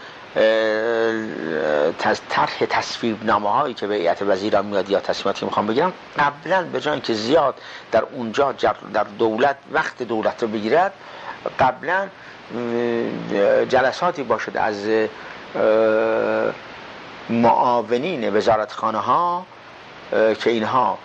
طرح 2.29 2.67
تصویب 2.71 3.25
نامه 3.25 3.51
هایی 3.51 3.75
که 3.75 3.87
به 3.87 3.95
هیئت 3.95 4.23
وزیران 4.23 4.67
میاد 4.67 4.91
یا 4.91 5.01
تصمیماتی 5.01 5.47
می‌خوام 5.47 5.67
بگیرم 5.67 5.93
قبلا 6.19 6.63
به 6.63 6.81
جای 6.81 7.01
که 7.01 7.15
زیاد 7.15 7.55
در 7.93 8.05
اونجا 8.13 8.53
در 8.93 9.07
دولت 9.19 9.57
وقت 9.73 10.03
دولت 10.03 10.43
رو 10.43 10.49
بگیرد 10.49 10.93
قبلا 11.59 12.09
جلساتی 13.69 14.23
باشد 14.23 14.57
از 14.57 14.89
معاونین 17.31 18.37
وزارتخانه 18.37 18.99
ها 18.99 19.47
که 20.11 20.51
اینها 20.51 20.99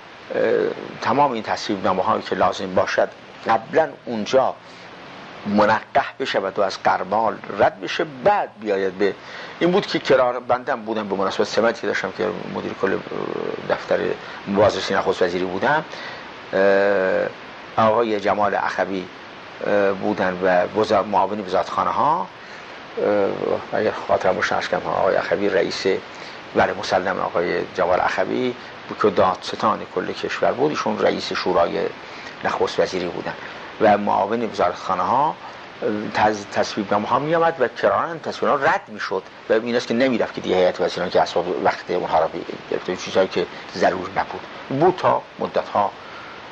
تمام 1.02 1.32
این 1.32 1.44
تصویب 1.44 1.84
نامه 1.84 2.22
که 2.30 2.36
لازم 2.36 2.76
باشد 2.76 3.10
قبلا 3.48 3.90
اونجا 4.06 4.56
منقح 5.46 6.06
بشه 6.20 6.40
و 6.40 6.62
از 6.62 6.84
قربال 6.84 7.38
رد 7.60 7.82
بشه 7.82 8.06
بعد 8.24 8.50
بیاید 8.60 8.98
به 8.98 9.14
این 9.60 9.72
بود 9.72 9.88
که 9.88 10.00
کرار 10.00 10.40
بندم 10.40 10.82
بودم 10.82 11.08
به 11.08 11.16
مناسبت 11.16 11.48
سمتی 11.48 11.88
داشتم 11.88 12.12
که 12.18 12.28
مدیر 12.56 12.74
کل 12.82 12.98
دفتر 13.70 14.00
موازرسی 14.48 14.94
نخست 14.94 15.22
وزیری 15.22 15.46
بودم. 15.46 15.86
آقای 17.78 18.20
جمال 18.20 18.56
اخوی 18.56 19.06
بودن 20.02 20.40
و 20.44 21.04
معاون 21.04 21.40
وزارتخانه 21.40 21.90
ها 21.90 22.28
اگر 23.74 23.92
خاطرم 23.92 24.36
باشه 24.36 24.56
اشکم 24.56 24.82
آقای 24.88 25.16
اخوی 25.16 25.50
رئیس 25.50 25.86
ور 26.56 26.74
مسلم 26.74 27.20
آقای 27.20 27.62
جوال 27.76 28.00
اخوی 28.00 28.54
که 29.02 29.10
دادستان 29.10 29.80
کل 29.96 30.12
کشور 30.12 30.52
بود 30.52 30.70
ایشون 30.70 31.00
رئیس 31.00 31.34
شورای 31.34 31.80
نخست 32.44 32.80
وزیری 32.80 33.08
بودن. 33.08 33.34
و 33.82 33.98
معاون 33.98 34.50
وزارتخانه 34.50 35.04
ها 35.04 35.36
تصویب 36.54 36.92
نامه 36.92 37.08
ها 37.08 37.20
می 37.20 37.36
آمد 37.36 37.56
و 37.60 37.68
کران 37.68 38.20
تصویب 38.20 38.50
ها 38.50 38.56
رد 38.56 38.82
می 38.88 39.00
شد 39.00 39.24
و 39.50 39.54
این 39.54 39.76
است 39.76 39.88
که 39.88 39.94
نمی 39.94 40.18
رفت 40.18 40.34
که 40.34 40.42
دیگه 40.42 40.56
هیئت 40.56 40.82
وزیران 40.82 41.10
که 41.10 41.22
اسباب 41.22 41.66
وقت 41.66 41.92
اونها 41.92 42.20
را 42.20 42.30
گرفته 42.72 42.96
چیزهایی 42.96 43.28
که 43.28 43.46
ضرور 43.76 44.10
نبود. 44.10 44.42
بود 44.80 44.96
تا 44.98 45.22
مدت 45.40 45.70
ها 45.70 45.92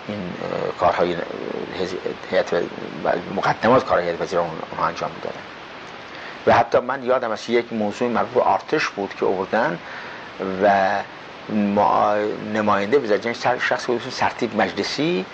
این 0.08 0.34
کارهای 0.80 1.16
هیئت 2.32 2.54
مقدمات 3.36 3.86
کار 3.86 4.00
هیئت 4.00 4.22
وزیران 4.22 4.46
اونها 4.72 4.88
انجام 4.88 5.12
می‌دادن. 5.16 5.61
و 6.48 6.54
حتی 6.54 6.80
من 6.80 7.04
یادم 7.04 7.32
از 7.32 7.50
یک 7.50 7.74
موضوع 7.74 8.08
مربوط 8.10 8.44
آرتش 8.44 8.90
بود 8.90 9.14
که 9.20 9.26
آوردن 9.26 9.80
و 10.64 11.04
نماینده 12.54 13.00
وزارت 13.00 13.60
شخص 13.60 13.86
بود 13.86 14.02
سرتیب 14.12 14.62
مجلسی. 14.62 15.26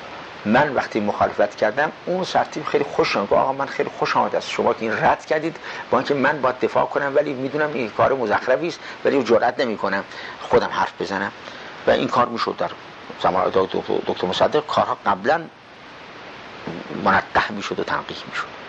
من 0.45 0.73
وقتی 0.73 0.99
مخالفت 0.99 1.55
کردم 1.55 1.91
اون 2.05 2.23
سرتیب 2.23 2.65
خیلی 2.65 2.83
خوش 2.83 3.17
آمد. 3.17 3.33
آقا 3.33 3.53
من 3.53 3.65
خیلی 3.65 3.89
خوش 3.89 4.17
آمد 4.17 4.35
از 4.35 4.49
شما 4.49 4.73
که 4.73 4.81
این 4.81 5.03
رد 5.03 5.25
کردید. 5.25 5.57
با 5.91 5.97
اینکه 5.97 6.13
من 6.13 6.41
باید 6.41 6.59
دفاع 6.59 6.85
کنم 6.85 7.15
ولی 7.15 7.33
می‌دونم 7.33 7.73
این 7.73 7.89
کار 7.89 8.13
مزخرفی 8.13 8.67
است 8.67 8.79
ولی 9.05 9.23
جرئت 9.23 9.59
نمی 9.59 9.77
کنم 9.77 10.03
خودم 10.41 10.69
حرف 10.71 11.01
بزنم. 11.01 11.31
و 11.87 11.91
این 11.91 12.07
کار 12.07 12.25
می‌شد 12.25 12.55
در 12.57 12.71
زمان 13.21 13.49
دکتر 14.07 14.27
مصدق. 14.27 14.65
کارها 14.65 14.97
قبلا 15.05 15.41
منقح 17.03 17.51
می‌شد 17.51 17.79
و 17.79 17.83
تنقیح 17.83 18.17
می‌شد. 18.29 18.66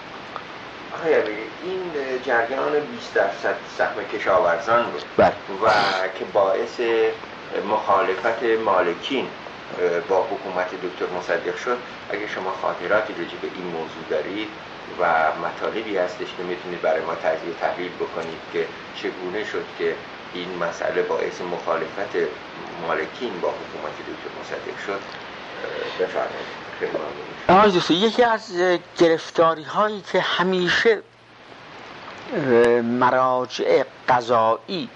این 1.05 1.81
جریان 2.23 2.81
20 2.81 3.15
درصد 3.15 3.55
سهم 3.79 4.05
کشاورزان 4.05 4.91
بود. 4.91 5.03
بله. 5.17 5.33
و 5.65 5.71
که 6.19 6.25
باعث 6.25 6.81
مخالفت 7.71 8.43
مالکین 8.65 9.29
با 10.09 10.23
حکومت 10.23 10.67
دکتر 10.75 11.07
مصدق 11.19 11.57
شد. 11.57 11.79
اگه 12.11 12.27
شما 12.27 12.51
خاطراتی 12.51 13.13
راجع 13.13 13.37
به 13.43 13.49
این 13.55 13.67
موضوع 13.67 14.05
دارید 14.11 14.49
و 15.01 15.33
مطالبی 15.47 15.97
هستش 15.97 16.35
که 16.37 16.43
می‌تونید 16.43 16.83
برای 16.83 17.01
ما 17.01 17.15
تجزیه 17.15 17.55
تحلیل 17.61 17.91
بکنید 17.95 18.41
که 18.53 18.67
چگونه 18.95 19.45
شد 19.45 19.65
که 19.79 19.95
این 20.35 20.59
مسئله 20.59 21.03
باعث 21.03 21.41
مخالفت 21.41 22.17
مالکین 22.83 23.41
با 23.41 23.49
حکومت 23.49 23.97
دکتر 23.99 24.31
مصدق 24.41 24.79
شد 24.87 25.01
بفرمایید. 26.01 26.68
یکی 27.91 28.23
از 28.23 28.53
گرفتاری 28.99 29.63
هایی 29.63 30.03
که 30.13 30.21
همیشه 30.21 31.03
مراجع 32.83 33.85
قضایی 34.09 34.89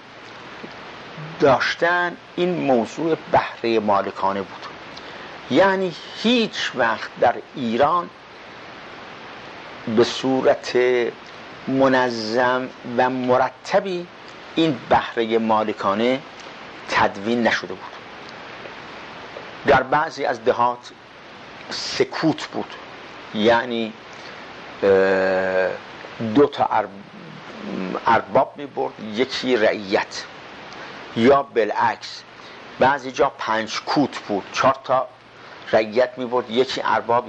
داشتن 1.39 2.17
این 2.35 2.59
موضوع 2.65 3.17
بهره 3.31 3.79
مالکانه 3.79 4.41
بود. 4.41 4.67
یعنی 5.51 5.95
هیچ 6.23 6.71
وقت 6.75 7.09
در 7.19 7.35
ایران 7.55 8.09
به 9.97 10.03
صورت 10.03 10.77
منظم 11.67 12.69
و 12.97 13.09
مرتبی 13.09 14.07
این 14.55 14.77
بهره 14.89 15.37
مالکانه 15.37 16.19
تدوین 16.89 17.47
نشده 17.47 17.73
بود. 17.73 17.93
در 19.67 19.83
بعضی 19.83 20.25
از 20.25 20.45
دهات 20.45 20.91
سکوت 21.69 22.47
بود. 22.47 22.75
یعنی 23.35 23.93
دو 26.35 26.47
تا 26.51 26.69
ارباب 28.07 28.53
می 28.57 28.65
برد 28.65 28.93
یکی 29.13 29.55
رعیت. 29.57 30.23
یا 31.15 31.43
بالعکس 31.43 32.23
بعضی 32.79 33.11
جا 33.11 33.31
پنج 33.37 33.81
کوت 33.81 34.19
بود. 34.19 34.43
چهار 34.53 34.77
تا 34.83 35.07
رعیت 35.71 36.17
می 36.17 36.25
برد 36.25 36.49
یکی 36.49 36.81
ارباب. 36.85 37.25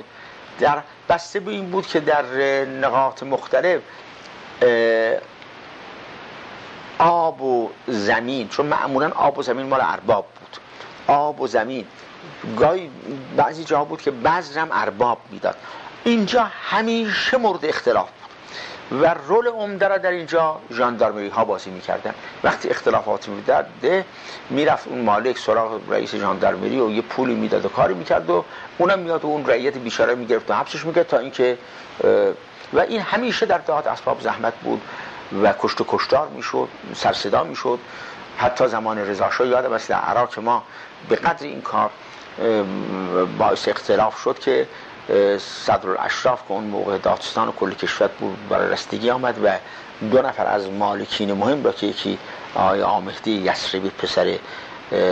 در 0.61 0.83
بسته 1.09 1.41
به 1.41 1.51
این 1.51 1.71
بود 1.71 1.87
که 1.87 2.01
در 2.01 2.25
نقاط 2.65 3.23
مختلف 3.23 3.81
آب 6.99 7.43
و 7.43 7.71
زمین 7.87 8.49
چون 8.49 8.67
معمولا 8.67 9.11
آب 9.11 9.39
و 9.39 9.43
زمین 9.43 9.67
مال 9.67 9.81
ارباب 9.83 10.27
بود. 10.41 10.57
آب 11.07 11.41
و 11.41 11.47
زمین. 11.47 11.87
گاهی 12.59 12.91
بعضی 13.37 13.65
جا 13.65 13.85
بود 13.85 14.03
که 14.03 14.11
بعضرم 14.11 14.69
ارباب 14.73 15.19
می‌داد. 15.31 15.57
اینجا 16.05 16.51
همیشه 16.71 17.37
مورد 17.37 17.65
اختلاف 17.65 18.09
و 18.93 19.15
رول 19.15 19.47
عمده 19.47 19.89
را 19.89 19.99
در 19.99 20.11
اینجا 20.11 20.61
ژاندارمری 20.73 21.29
ها 21.29 21.45
بازی 21.45 21.71
می‌کردن. 21.71 22.15
وقتی 22.45 22.69
اختلافاتی 22.69 23.31
می‌داد 23.31 23.67
می‌رفت 24.51 24.89
اون 24.89 25.01
مالک 25.01 25.39
سراغ 25.39 25.81
رئیس 25.93 26.15
ژاندارمری 26.15 26.81
و 26.81 26.91
یه 26.91 27.03
پولی 27.03 27.35
می‌داد 27.35 27.65
و 27.65 27.69
کاری 27.69 27.95
می‌کرد 27.95 28.31
و 28.31 28.45
اونم 28.79 28.99
میاد 28.99 29.25
و 29.25 29.29
اون 29.29 29.47
رعیت 29.47 29.79
بیچاره 29.79 30.15
می‌گرفت 30.15 30.51
و 30.51 30.55
حبسش 30.55 30.85
می‌کرد 30.85 31.07
تا 31.07 31.19
اینکه 31.19 31.59
و 32.73 32.81
این 32.81 33.01
همیشه 33.01 33.47
در 33.47 33.59
دهات 33.59 33.87
اسباب 33.87 34.21
زحمت 34.21 34.55
بود 34.55 34.83
و 35.43 35.55
کشت 35.59 35.81
و 35.81 35.85
کشتار 35.89 36.29
می‌شد 36.29 36.69
سرصدا 36.95 37.45
می‌شد. 37.45 37.79
حتی 38.39 38.69
زمان 38.69 38.99
رضا 38.99 39.31
شاه 39.31 39.47
یادم 39.47 39.73
است 39.73 39.89
در 39.89 39.97
عراق 39.97 40.39
ما 40.39 40.63
به 41.09 41.17
قدر 41.17 41.47
این 41.47 41.61
کار 41.63 41.91
باعث 43.39 43.69
اختلاف 43.69 44.19
شد 44.23 44.39
که 44.39 44.67
صدر 45.39 45.89
الاشراف 45.89 46.43
که 46.43 46.53
اون 46.53 46.65
موقع 46.65 46.99
دادستان 46.99 47.53
کل 47.53 47.71
کشور 47.75 48.09
بود 48.21 48.49
برای 48.49 48.71
رستگی 48.71 49.11
آمد 49.11 49.35
و 49.45 49.59
دو 50.11 50.23
نفر 50.23 50.47
از 50.47 50.69
مالکین 50.71 51.33
مهم 51.33 51.65
را 51.65 51.73
که 51.73 51.87
یکی 51.87 52.19
آقای 52.55 52.83
آمهدی 52.83 53.31
یسربی 53.31 53.89
پسر 53.89 54.39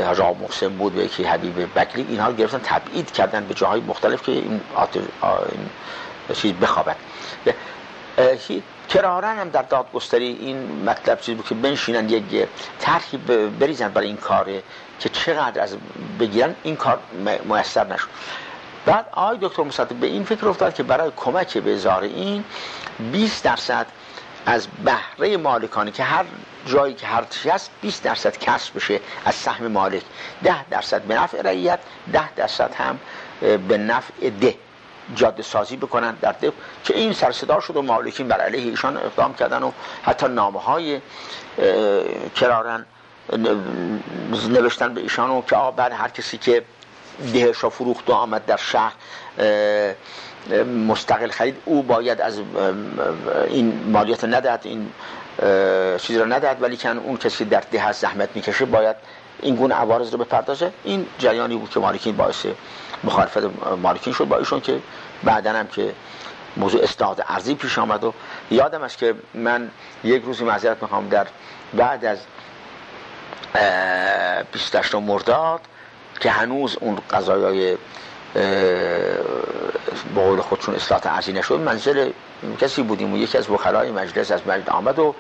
حاج 0.06 0.20
محسن 0.20 0.68
بود 0.68 0.96
و 0.96 1.02
یکی 1.02 1.24
حبیب 1.24 1.78
بکری 1.78 2.06
اینها 2.08 2.32
گرفتن 2.32 2.60
تبعید 2.64 3.12
کردن 3.12 3.44
به 3.44 3.54
جاهای 3.54 3.80
مختلف 3.80 4.22
که 4.22 4.32
این, 4.32 4.60
این 4.94 6.34
چیز 6.34 6.52
بخوابد. 6.52 6.96
کرارن 8.88 9.38
هم 9.38 9.48
در 9.48 9.62
دادگستری 9.62 10.26
این 10.40 10.84
مطلب 10.86 11.20
چیز 11.20 11.36
بود 11.36 11.46
که 11.46 11.54
بنشینن 11.54 12.08
یک 12.08 12.48
طرحی 12.78 13.16
بریزن 13.60 13.88
برای 13.88 14.06
این 14.06 14.16
کاره 14.16 14.62
که 14.98 15.08
چقدر 15.08 15.62
از 15.62 15.76
بگیرن 16.20 16.54
این 16.62 16.76
کار 16.76 16.98
میسر 17.44 17.86
نشد. 17.86 18.08
بعد 18.86 19.06
آقای 19.12 19.38
دکتر 19.40 19.62
مصدق 19.62 19.92
به 19.92 20.06
این 20.06 20.24
فکر 20.24 20.48
افتاد 20.48 20.74
که 20.74 20.82
برای 20.82 21.10
کمک 21.16 21.58
به 21.58 21.88
این 22.02 22.44
20 23.12 23.44
درصد 23.44 23.86
از 24.46 24.68
بهره 24.84 25.36
مالکانی 25.36 25.90
که 25.90 26.02
هر 26.02 26.24
جایی 26.66 26.94
که 26.94 27.06
هر 27.06 27.24
هست 27.52 27.70
20 27.80 28.02
درصد 28.02 28.38
کسب 28.38 28.76
بشه 28.76 29.00
از 29.24 29.34
سهم 29.34 29.66
مالک. 29.66 30.02
10 30.44 30.68
درصد 30.68 31.02
به 31.02 31.14
نفع 31.14 31.42
رعیت 31.42 31.78
10 32.12 32.32
درصد 32.34 32.74
هم 32.74 32.98
به 33.68 33.78
نفع 33.78 34.30
ده. 34.30 34.54
جاده 35.14 35.42
سازی 35.42 35.76
بکنن 35.76 36.14
در 36.20 36.32
ده 36.32 36.52
که 36.84 36.96
این 36.96 37.12
سرصدا 37.12 37.60
شد 37.60 37.76
و 37.76 37.82
مالکین 37.82 38.28
بر 38.28 38.40
علیه 38.40 38.70
ایشان 38.70 38.96
اقدام 38.96 39.34
کردن 39.34 39.62
و 39.62 39.72
حتی 40.02 40.28
نامه 40.28 40.60
های 40.60 41.00
کرارن 42.36 42.86
نوشتن 44.48 44.94
به 44.94 45.00
ایشان 45.00 45.30
و 45.30 45.42
که 45.42 45.56
آقا 45.56 45.70
بعد 45.70 45.92
هر 45.92 46.08
کسی 46.08 46.38
که 46.38 46.62
دهش 47.32 47.64
فروخت 47.64 48.10
و 48.10 48.12
آمد 48.12 48.46
در 48.46 48.56
شهر 48.56 48.92
مستقل 50.64 51.30
خرید 51.30 51.56
او 51.64 51.82
باید 51.82 52.20
از 52.20 52.40
این 53.48 53.90
مالیات 53.92 54.24
ندهد 54.24 54.60
این 54.64 54.90
چیز 55.98 56.16
را 56.16 56.24
ندهد 56.24 56.62
ولی 56.62 56.76
کن 56.76 56.98
اون 56.98 57.16
کسی 57.16 57.44
در 57.44 57.62
ده 57.70 57.92
زحمت 57.92 58.28
می‌کشه 58.34 58.64
باید 58.64 58.96
این 59.42 59.56
گونه 59.56 59.74
عوارض 59.74 60.12
رو 60.12 60.18
بپردازه. 60.18 60.72
این 60.84 61.06
جریانی 61.18 61.56
بود 61.56 61.70
که 61.70 61.80
مالکین 61.80 62.16
باعث 62.16 62.46
مخالفت 63.04 63.42
مالکین 63.82 64.12
شد 64.12 64.24
با 64.24 64.38
ایشون 64.38 64.60
که 64.60 64.80
بعدا 65.24 65.52
هم 65.52 65.66
که 65.66 65.94
موضوع 66.56 66.82
استاد 66.82 67.24
ارزی 67.28 67.54
پیش 67.54 67.78
آمد 67.78 68.04
و 68.04 68.14
یادم 68.50 68.82
است 68.82 68.98
که 68.98 69.14
من 69.34 69.70
یک 70.04 70.22
روزی 70.22 70.44
معذرت 70.44 70.82
می‌خوام 70.82 71.08
در 71.08 71.26
بعد 71.74 72.04
از 72.04 72.18
28 74.52 74.94
مرداد 74.94 75.60
که 76.20 76.30
هنوز 76.30 76.76
اون 76.80 76.98
قضایای 77.10 77.76
با 80.14 80.22
قول 80.22 80.40
خودشون 80.40 80.74
اصلاح 80.74 81.00
ارزی 81.04 81.32
نشد 81.32 81.60
منزل 81.60 82.10
کسی 82.60 82.82
بودیم 82.82 83.12
و 83.12 83.16
یکی 83.16 83.38
از 83.38 83.50
وکلای 83.50 83.90
مجلس 83.90 84.30
از 84.30 84.40
مجلس 84.46 84.68
آمد 84.68 84.98
و 84.98 85.14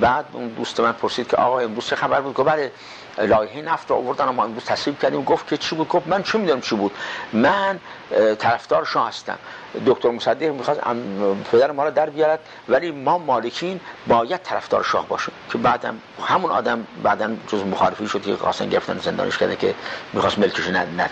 بعد 0.00 0.24
اون 0.32 0.48
دوست 0.48 0.80
من 0.80 0.92
پرسید 0.92 1.28
که 1.28 1.36
آقا 1.36 1.58
امروز 1.58 1.86
چه 1.86 1.96
خبر 1.96 2.20
بود؟ 2.20 2.36
که 2.36 2.42
بله 2.42 2.72
لایحه 3.18 3.62
نفت 3.62 3.90
رو 3.90 3.96
آوردن 3.96 4.24
ما 4.24 4.44
امروز 4.44 4.64
تصویب 4.64 4.98
کردیم. 4.98 5.24
گفت 5.24 5.46
که 5.48 5.56
چی 5.56 5.76
بود؟ 5.76 5.88
گفت 5.88 6.06
من 6.06 6.22
چه 6.22 6.38
می‌دونم 6.38 6.60
چی 6.60 6.76
بود؟ 6.76 6.92
من 7.32 7.80
طرفدار 8.38 8.84
شاه 8.84 9.08
هستم. 9.08 9.38
دکتر 9.86 10.10
مصدق 10.10 10.42
می‌خواست 10.42 10.80
پدر 11.52 11.70
ما 11.70 11.84
رو 11.84 11.90
در 11.90 12.10
بیارد 12.10 12.38
ولی 12.68 12.90
ما 12.90 13.18
مالکین 13.18 13.80
باید 14.06 14.42
طرفدار 14.42 14.82
شاه 14.82 15.08
باشیم. 15.08 15.34
که 15.52 15.58
بعدم 15.58 15.98
همون 16.28 16.50
آدم 16.50 16.86
بعدا 17.02 17.30
جز 17.48 17.62
مخالفی 17.62 18.08
شد 18.08 18.22
که 18.22 18.32
قاسم 18.32 18.68
گرفتن 18.68 18.98
زندانش 18.98 19.38
کرده 19.38 19.56
که 19.56 19.74
می‌خواست 20.12 20.38
ملکش 20.38 20.68
ندهد. 20.68 21.10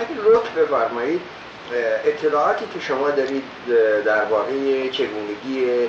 اگه 0.00 0.10
لطف 0.24 0.58
بفرمایید 0.58 1.20
اطلاعاتی 2.04 2.64
که 2.74 2.80
شما 2.80 3.10
دارید 3.10 3.42
درباره 4.06 4.88
چگونگی 4.88 5.88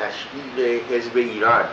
تشکیل 0.00 0.80
حزب 0.90 1.16
ایران 1.16 1.64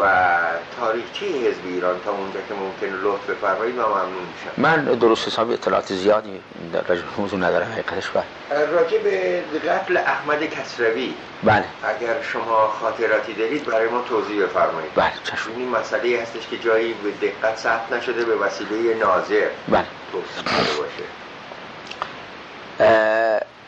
و 0.00 0.32
تاریخچه 0.80 1.26
حزب 1.26 1.66
ایران 1.66 2.00
تا 2.04 2.10
اونجا 2.10 2.40
که 2.48 2.54
ممکن 2.54 2.96
لطف 3.02 3.30
بفرمایید 3.30 3.74
من 3.76 3.84
ممنون 3.84 4.22
میشم. 4.32 4.50
من 4.56 4.84
درست 4.84 5.26
حسابی 5.28 5.54
اطلاعات 5.54 5.92
زیادی 5.92 6.40
راجع 6.88 7.02
به 7.02 7.08
موضوع 7.18 7.38
ندارم 7.38 7.72
حقیقتش 7.72 8.10
بله. 8.10 8.24
راجع 8.66 8.98
به 8.98 9.42
قتل 9.68 9.96
احمد 9.96 10.44
کسروی 10.44 11.14
بله. 11.42 11.64
اگر 11.82 12.22
شما 12.22 12.68
خاطراتی 12.68 13.34
دارید 13.34 13.64
برای 13.64 13.88
ما 13.88 14.02
توضیح 14.02 14.42
بفرمایید. 14.42 14.94
بله 14.94 15.12
چشم. 15.24 15.50
این 15.56 15.68
مسئله 15.68 16.22
هستش 16.22 16.48
که 16.48 16.58
جایی 16.58 16.94
به 16.94 17.10
دقت 17.10 17.56
ثبت 17.56 17.92
نشده 17.92 18.24
به 18.24 18.36
وسیله 18.36 18.94
ناظر 18.94 19.48
بله. 19.68 19.86
توصیف 20.12 20.78
باشه. 20.78 21.25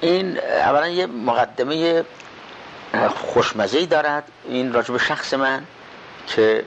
این 0.00 0.38
اولا 0.38 0.88
یه 0.88 1.06
مقدمه 1.06 2.04
خوشمزه 3.16 3.86
دارد. 3.86 4.28
این 4.48 4.72
راجع 4.72 4.92
به 4.92 4.98
شخص 4.98 5.34
من 5.34 5.64
که 6.26 6.64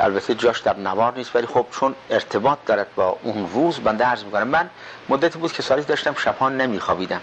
البته 0.00 0.34
جاش 0.34 0.60
در 0.60 0.76
نوار 0.76 1.12
نیست 1.16 1.36
ولی 1.36 1.46
خب 1.46 1.66
چون 1.70 1.94
ارتباط 2.10 2.58
دارد 2.66 2.86
با 2.96 3.18
اون 3.22 3.50
روز 3.54 3.80
بنده 3.80 4.04
عرض 4.04 4.24
می‌کنم 4.24 4.48
من 4.48 4.70
مدتی 5.08 5.38
بود 5.38 5.52
که 5.52 5.62
سالی 5.62 5.82
داشتم 5.82 6.14
شبها 6.14 6.48
نمیخوابیدم. 6.48 7.20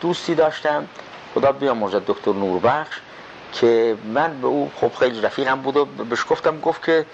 دوستی 0.00 0.34
داشتم 0.34 0.88
خدا 1.34 1.52
بیا 1.52 1.74
مرزد 1.74 2.02
دکتر 2.06 2.32
نوربخش 2.32 3.00
که 3.52 3.96
من 4.04 4.40
به 4.40 4.46
او 4.46 4.70
خب 4.80 4.94
خیلی 4.98 5.20
رفیقم 5.20 5.60
بود 5.60 5.76
و 5.76 5.84
بهش 5.84 6.24
گفتم 6.28 6.60
گفت 6.60 6.84
که 6.84 7.06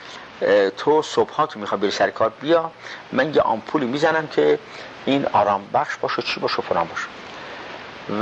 تو 0.76 1.02
صبح 1.02 1.46
که 1.46 1.58
می‌خوای 1.58 1.80
بری 1.80 1.90
سر 1.90 2.10
کار 2.10 2.32
بیا 2.40 2.70
من 3.12 3.34
یه 3.34 3.40
آمپولی 3.40 3.86
می‌زنم 3.86 4.26
که 4.26 4.58
این 5.06 5.26
آرام 5.32 5.68
بخش 5.74 5.96
باشه 5.96 6.22
چی 6.22 6.40
باشه؟ 6.40 6.62
فلان 6.62 6.88
باشه. 6.88 7.06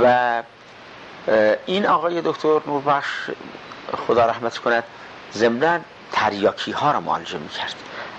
و 0.03 0.43
این 1.65 1.85
آقای 1.85 2.21
دکتر 2.21 2.59
نوربخش 2.67 3.09
خدا 4.07 4.25
رحمت 4.25 4.57
کند 4.57 4.83
ضمن 5.33 5.81
تریاکی 6.11 6.71
ها 6.71 6.91
را 6.91 6.99
معالجه 6.99 7.37
می‌کرد. 7.37 7.75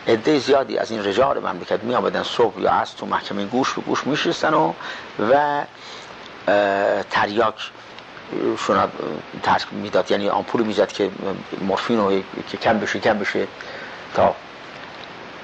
عده 0.08 0.38
زیادی 0.38 0.78
از 0.78 0.90
این 0.90 1.04
رجال 1.04 1.38
مملکت 1.38 1.84
می 1.84 1.94
آمدن 1.94 2.22
صبح 2.22 2.60
یا 2.60 2.70
از 2.70 2.96
تو 2.96 3.06
محکمه 3.06 3.44
گوش 3.44 3.72
به 3.72 3.82
گوش 3.82 4.06
میشستن 4.06 4.54
و 4.54 4.72
و 5.30 5.64
تریاک 7.10 7.54
شونا 8.58 8.88
ترک 9.42 9.66
می‌داد. 9.72 10.10
یعنی 10.10 10.28
آمپول 10.28 10.62
می‌زد 10.62 10.92
که 10.92 11.10
مورفین 11.60 12.24
که 12.50 12.56
کم 12.56 12.78
بشه 12.78 13.00
کم 13.00 13.18
بشه 13.18 13.46
تا 14.14 14.34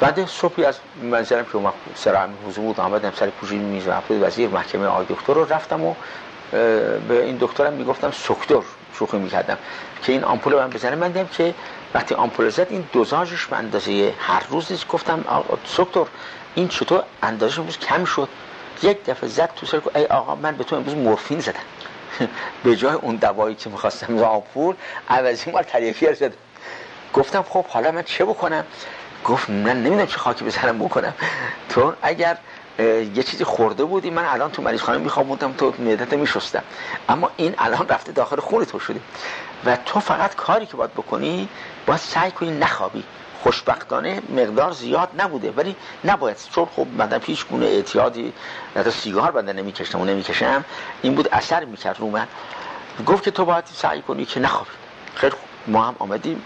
بعد 0.00 0.26
صبحی 0.26 0.64
از 0.64 0.78
منظرم 1.02 1.44
که 1.44 1.58
سر 1.94 2.28
حضور 2.48 2.64
بود 2.64 2.80
آمدم 2.80 3.12
سر 3.16 3.30
پوشین 3.30 3.60
میز 3.60 3.88
محفوظ 3.88 4.22
وزیر 4.22 4.48
محکمه 4.48 4.86
آقای 4.86 5.06
دکتر 5.08 5.34
رو 5.34 5.44
رفتم 5.44 5.84
و 5.84 5.94
به 7.08 7.24
این 7.24 7.36
دکترم 7.40 7.72
می‌گفتم 7.72 8.10
سکتر 8.10 8.62
شوخی 8.98 9.16
می‌کردم 9.18 9.58
که 10.02 10.12
این 10.12 10.24
آمپول 10.24 10.54
من 10.54 10.70
بزنه 10.70 10.96
من 10.96 11.08
دیدم 11.08 11.26
که 11.26 11.54
وقتی 11.94 12.14
آمپول 12.14 12.48
زد 12.48 12.66
این 12.70 12.84
دوزاجش 12.92 13.46
به 13.46 13.56
اندازه 13.56 14.14
هر 14.18 14.42
روز 14.50 14.72
نیست. 14.72 14.88
گفتم 14.88 15.24
سکتر 15.66 16.04
این 16.54 16.68
چطور 16.68 17.02
اندازش 17.22 17.58
امروز 17.58 17.78
کم 17.78 18.04
شد؟ 18.04 18.28
یک 18.82 19.04
دفعه 19.04 19.28
زد 19.28 19.50
تو 19.56 19.66
سر 19.66 19.80
ای 19.94 20.06
آقا 20.06 20.34
من 20.34 20.56
به 20.56 20.64
تو 20.64 20.76
امروز 20.76 20.94
مورفین 20.94 21.40
زدم. 21.40 21.60
به 22.64 22.76
جای 22.76 22.94
اون 22.94 23.16
دوایی 23.16 23.54
که 23.54 23.70
می‌خواستم 23.70 24.18
آمپول 24.18 24.74
عوضی 25.08 25.50
مال 25.50 25.62
تریفی 25.62 26.14
زدم 26.14 26.36
گفتم 27.14 27.42
خب 27.42 27.66
حالا 27.66 27.90
من 27.90 28.02
چه 28.02 28.24
بکنم؟ 28.24 28.64
گفت 29.26 29.50
من 29.50 29.82
نمی‌دونم 29.82 30.06
چه 30.06 30.18
خاکی 30.18 30.44
بزنم 30.44 30.78
بکنم. 30.78 31.14
تو 31.68 31.92
اگر 32.02 32.38
یه 32.78 33.22
چیزی 33.22 33.44
خورده 33.44 33.84
بودی 33.84 34.10
من 34.10 34.24
الان 34.24 34.50
تو 34.50 34.62
مریض 34.62 34.80
خانه 34.80 34.98
میخوابوندم 34.98 35.52
تو 35.52 35.74
معدت 35.78 36.12
میشستم. 36.12 36.62
اما 37.08 37.30
این 37.36 37.54
الان 37.58 37.88
رفته 37.88 38.12
داخل 38.12 38.40
خون 38.40 38.64
تو 38.64 38.78
شده. 38.78 39.00
و 39.64 39.76
تو 39.76 40.00
فقط 40.00 40.34
کاری 40.34 40.66
که 40.66 40.76
باید 40.76 40.92
بکنی 40.92 41.48
باید 41.86 42.00
سعی 42.00 42.30
کنی 42.30 42.50
نخوابی. 42.50 43.04
خوشبختانه 43.42 44.22
مقدار 44.36 44.72
زیاد 44.72 45.08
نبوده. 45.18 45.50
ولی 45.50 45.76
نباید 46.04 46.36
چون 46.54 46.66
خب 46.76 46.86
من 46.98 47.20
هیچ 47.24 47.46
گونه 47.46 47.66
اعتیادی 47.66 48.32
تا 48.74 48.90
سیگار 48.90 49.30
بنده 49.30 49.52
نمی‌کشم 49.52 50.00
و 50.00 50.04
نمی‌کشم. 50.04 50.64
این 51.02 51.14
بود 51.14 51.28
اثر 51.32 51.64
می‌کرد 51.64 52.00
رو 52.00 52.10
من. 52.10 52.26
گفت 53.06 53.24
که 53.24 53.30
تو 53.30 53.44
باید 53.44 53.64
سعی 53.74 54.02
کنی 54.02 54.24
که 54.24 54.40
نخوابی. 54.40 54.70
خیلی 55.14 55.34
ما 55.66 55.82
هم 55.84 55.96
آمدیم. 55.98 56.44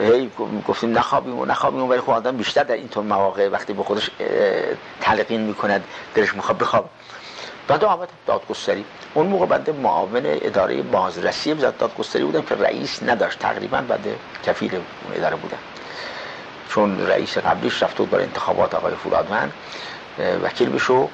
هی 0.00 0.30
گفتیم 0.68 0.98
نخوابیم 0.98 1.38
و 1.38 1.44
نخوابیم 1.44 1.88
ولی 1.88 2.00
خب 2.00 2.10
آدم 2.10 2.36
بیشتر 2.36 2.62
در 2.62 2.74
اینطور 2.74 3.04
مواقع 3.04 3.48
وقتی 3.48 3.72
به 3.72 3.82
خودش 3.82 4.10
تلقین 5.00 5.40
می‌کند 5.40 5.84
دلش 6.14 6.34
می‌خواد 6.34 6.58
بخواب. 6.58 6.90
بعد 7.68 7.84
آمد 7.84 8.08
دادگستری. 8.26 8.84
اون 9.14 9.26
موقع 9.26 9.46
بنده 9.46 9.72
معاون 9.72 10.22
اداره 10.24 10.82
بازرسی 10.82 11.54
بزد 11.54 11.76
دادگستری 11.76 12.24
بودم 12.24 12.42
که 12.42 12.54
رئیس 12.54 13.02
نداشت. 13.02 13.38
تقریبا 13.38 13.80
بنده 13.80 14.16
کفیل 14.46 14.74
اون 14.74 15.16
اداره 15.16 15.36
بودم. 15.36 15.58
چون 16.68 17.06
رئیس 17.06 17.38
قبلیش 17.38 17.82
رفت 17.82 17.96
بود 17.96 18.10
برای 18.10 18.24
انتخابات 18.24 18.74
آقای 18.74 18.94
فولادمن 18.94 19.52
وکیل 20.42 20.68
بشو. 20.68 21.08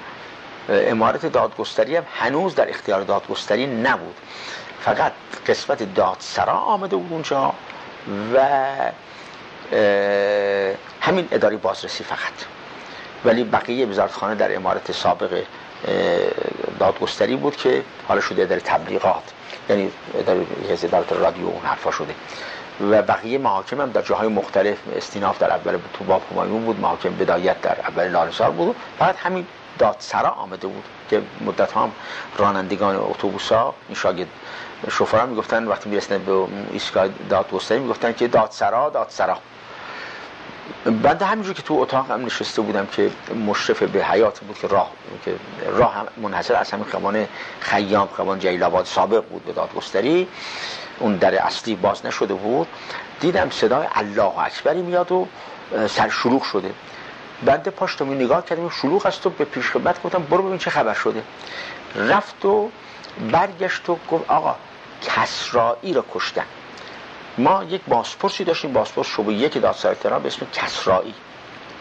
امارت 0.69 1.27
دادگستری 1.27 1.97
هم 1.97 2.05
هنوز 2.15 2.55
در 2.55 2.71
اختیار 2.71 3.01
دادگستری 3.01 3.67
نبود. 3.67 4.15
فقط 4.81 5.13
قسمت 5.47 5.95
دادسرا 5.95 6.53
آمده 6.53 6.97
بود 6.97 7.13
اونجا. 7.13 7.53
و 8.35 8.47
همین 11.01 11.29
اداره 11.31 11.57
بازرسی 11.57 12.05
فقط. 12.05 12.33
ولی 13.25 13.45
بقیه 13.45 13.87
وزارتخانه 13.87 14.35
در 14.35 14.57
امارت 14.57 14.93
سابق 14.93 15.43
دادگستری 16.79 17.37
بود 17.37 17.57
که 17.57 17.83
حالا 18.09 18.21
شده 18.21 18.43
اداره 18.43 18.61
تبلیغات. 18.61 19.23
یعنی 19.71 19.91
اداره 20.19 20.47
اداره 20.83 21.21
رادیو 21.21 21.47
اون 21.47 21.63
حرفا 21.65 21.91
شده. 21.91 22.15
و 22.81 23.03
بقیه 23.03 23.39
محاکم 23.39 23.81
هم 23.81 23.91
در 23.91 24.03
جاهای 24.03 24.29
مختلف 24.29 24.77
استیناف 24.97 25.39
در 25.39 25.51
اول 25.51 25.79
تو 25.99 26.05
باب 26.05 26.23
بود 26.65 26.81
محاکم 26.81 27.17
بدایت 27.17 27.61
در 27.61 27.77
اول 27.81 28.09
لالسار 28.09 28.51
بود. 28.51 28.77
فقط 28.99 29.17
همین 29.17 29.47
دادسرا 29.79 30.31
آمده 30.31 30.67
بود 30.67 30.85
که 31.11 31.23
مدت 31.41 31.73
هم 31.73 31.93
رانندگان 32.37 32.97
اتوبوس 32.97 33.53
ها 33.53 33.75
این 33.89 33.97
شاگرد 33.97 34.29
شوفران 34.91 35.29
می‌گفتن 35.29 35.65
وقتی 35.65 35.91
می‌رسن 35.91 36.19
به 36.19 36.47
ایستگاه 36.71 37.09
دادگستری 37.31 37.79
می‌گفتن 37.79 38.13
که 38.13 38.29
دادسرا 38.29 38.91
دادسرا. 38.91 39.39
بعد 41.03 41.23
همینجور 41.23 41.55
که 41.55 41.63
تو 41.63 41.75
اتاق 41.75 42.11
هم 42.11 42.25
نشسته 42.25 42.63
بودم 42.63 42.87
که 42.87 43.11
مشرف 43.47 43.83
به 43.83 44.05
حیات 44.05 44.41
بود 44.41 44.59
که 44.59 44.67
راه 44.67 44.91
که 45.25 45.35
راه 45.67 45.95
هم 45.95 46.07
منحصر 46.17 46.55
از 46.55 46.71
همین 46.71 46.85
خیابان 46.85 47.29
خیام 47.61 48.09
خیابان 48.17 48.39
جلیل 48.39 48.85
سابق 48.85 49.25
بود 49.25 49.45
به 49.45 49.53
دادگستری 49.53 50.29
اون 50.99 51.17
در 51.17 51.35
اصلی 51.35 51.75
باز 51.75 52.07
نشده 52.07 52.35
بود. 52.35 52.69
دیدم 53.21 53.51
صدای 53.51 53.87
الله 53.95 54.39
اکبری 54.39 54.83
میاد 54.83 55.13
و 55.13 55.27
سر 55.89 56.09
شلوغ 56.09 56.43
شده. 56.43 56.71
بنده 57.45 57.71
پاشتم 57.71 58.15
نگاه 58.15 58.45
کردم 58.45 58.69
شلوغ 58.69 59.07
است 59.07 59.27
و 59.27 59.31
به 59.31 59.45
پیش 59.45 59.71
خدمت 59.71 60.03
گفتم 60.03 60.23
برو 60.23 60.43
ببین 60.43 60.59
چه 60.59 60.71
خبر 60.71 60.95
شده. 60.95 61.23
رفت 61.95 62.45
و 62.45 62.71
برگشت 63.33 63.89
و 63.89 63.99
گفت 64.11 64.31
آقا 64.31 64.55
کسرایی 65.03 65.95
رو 65.95 66.05
کشتن. 66.15 66.45
ما 67.39 67.65
یک 67.65 67.81
باسپورسی 67.89 68.45
داشتیم 68.45 68.73
باسپورس 68.73 69.09
شبه 69.09 69.33
یک 69.33 69.59
دادسرای 69.63 69.95
تهران 69.95 70.23
به 70.23 70.29
اسم 70.29 70.47
کسرایی. 70.53 71.15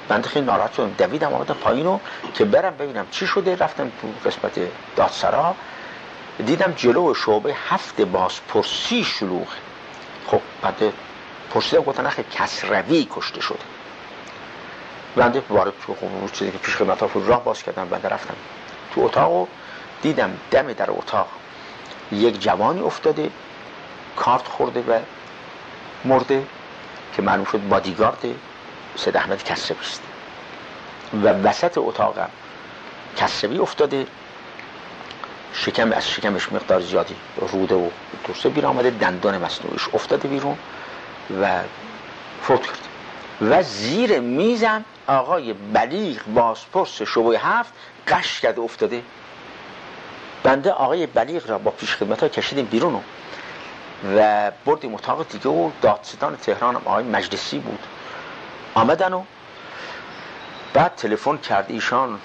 بنده 0.08 0.30
خیلی 0.30 0.46
ناراحت 0.46 0.74
شدم 0.74 0.96
دویدم 0.98 1.34
آمدم 1.34 1.54
پایینو 1.54 2.00
که 2.34 2.46
برم 2.46 2.78
ببینم 2.78 3.08
چی 3.12 3.28
شده. 3.28 3.56
رفتم 3.56 3.92
تو 4.02 4.30
قسمت 4.30 4.60
دادسرا 4.96 5.56
دیدم 6.46 6.74
جلو 6.78 7.14
شعبه 7.14 7.56
هفت 7.70 8.02
بازپرسی 8.02 9.04
شلوغ 9.04 9.48
خب 10.28 10.42
بعد 10.62 10.94
پرسیدم 11.50 11.82
گفتن 11.84 12.06
نخه 12.06 12.24
کسروی 12.32 13.08
کشته 13.16 13.42
شده. 13.42 13.75
بنده 15.16 15.44
وارد 15.50 15.74
تو 15.88 15.94
خب 15.94 16.32
چیزی 16.34 16.52
که 16.52 16.58
پیش 16.58 16.76
خدمت 16.76 17.04
راه 17.16 17.44
باز 17.44 17.64
کردم 17.64 17.90
بنده 17.90 18.10
رفتم 18.10 18.36
تو 18.94 19.02
اتاق 19.02 19.48
دیدم 20.02 20.38
دم 20.52 20.74
در 20.74 20.92
اتاق 20.92 21.28
یک 22.12 22.42
جوانی 22.42 22.82
افتاده 22.82 23.30
کارت 24.16 24.48
خورده 24.48 24.82
و 24.82 25.00
مرده 26.06 26.46
که 27.16 27.22
معلوم 27.22 27.46
شد 27.46 27.68
بادیگارد 27.70 28.26
سید 28.96 29.18
احمد 29.18 29.44
کسروی 29.44 29.80
است. 29.80 30.02
و 31.14 31.28
وسط 31.28 31.78
اتاقم 31.78 32.30
کسروی 33.18 33.58
افتاده 33.60 34.08
شکم 35.54 35.92
از 35.92 36.10
شکمش 36.10 36.52
مقدار 36.52 36.82
زیادی 36.82 37.16
روده 37.38 37.76
و 37.76 37.90
درسته 38.28 38.50
بیرون 38.50 38.72
آمده 38.72 38.90
دندان 38.90 39.38
مصنوعیش 39.38 39.88
افتاده 39.94 40.28
بیرون 40.28 40.58
و 41.42 41.62
فوت 42.42 42.62
کرد. 42.62 42.80
و 43.42 43.64
زیر 43.64 44.20
میزم 44.20 44.86
آقای 45.08 45.54
بلیغ 45.54 46.22
بازپرس 46.28 47.02
شبه 47.02 47.40
هفت 47.40 47.74
قش 48.08 48.40
کرده 48.42 48.62
افتاده. 48.62 49.02
بنده 50.44 50.72
آقای 50.72 51.08
بلیغ 51.08 51.50
را 51.50 51.58
با 51.58 51.72
پیش 51.72 51.96
خدمت 51.96 52.24
ها 52.24 52.30
کشیدیم 52.30 52.66
بیرون 52.66 53.02
و 54.18 54.52
بردیم 54.66 54.96
اتاق 54.96 55.28
دیگه 55.28 55.50
و 55.50 55.72
دادستان 55.82 56.36
تهران 56.36 56.76
آقای 56.76 57.04
مجلسی 57.04 57.60
بود. 57.60 57.80
آمدن 58.74 59.14
و 59.14 59.24
بعد 60.74 60.96
تلفن 60.96 61.38
کرد 61.38 61.66
ایشان 61.70 62.20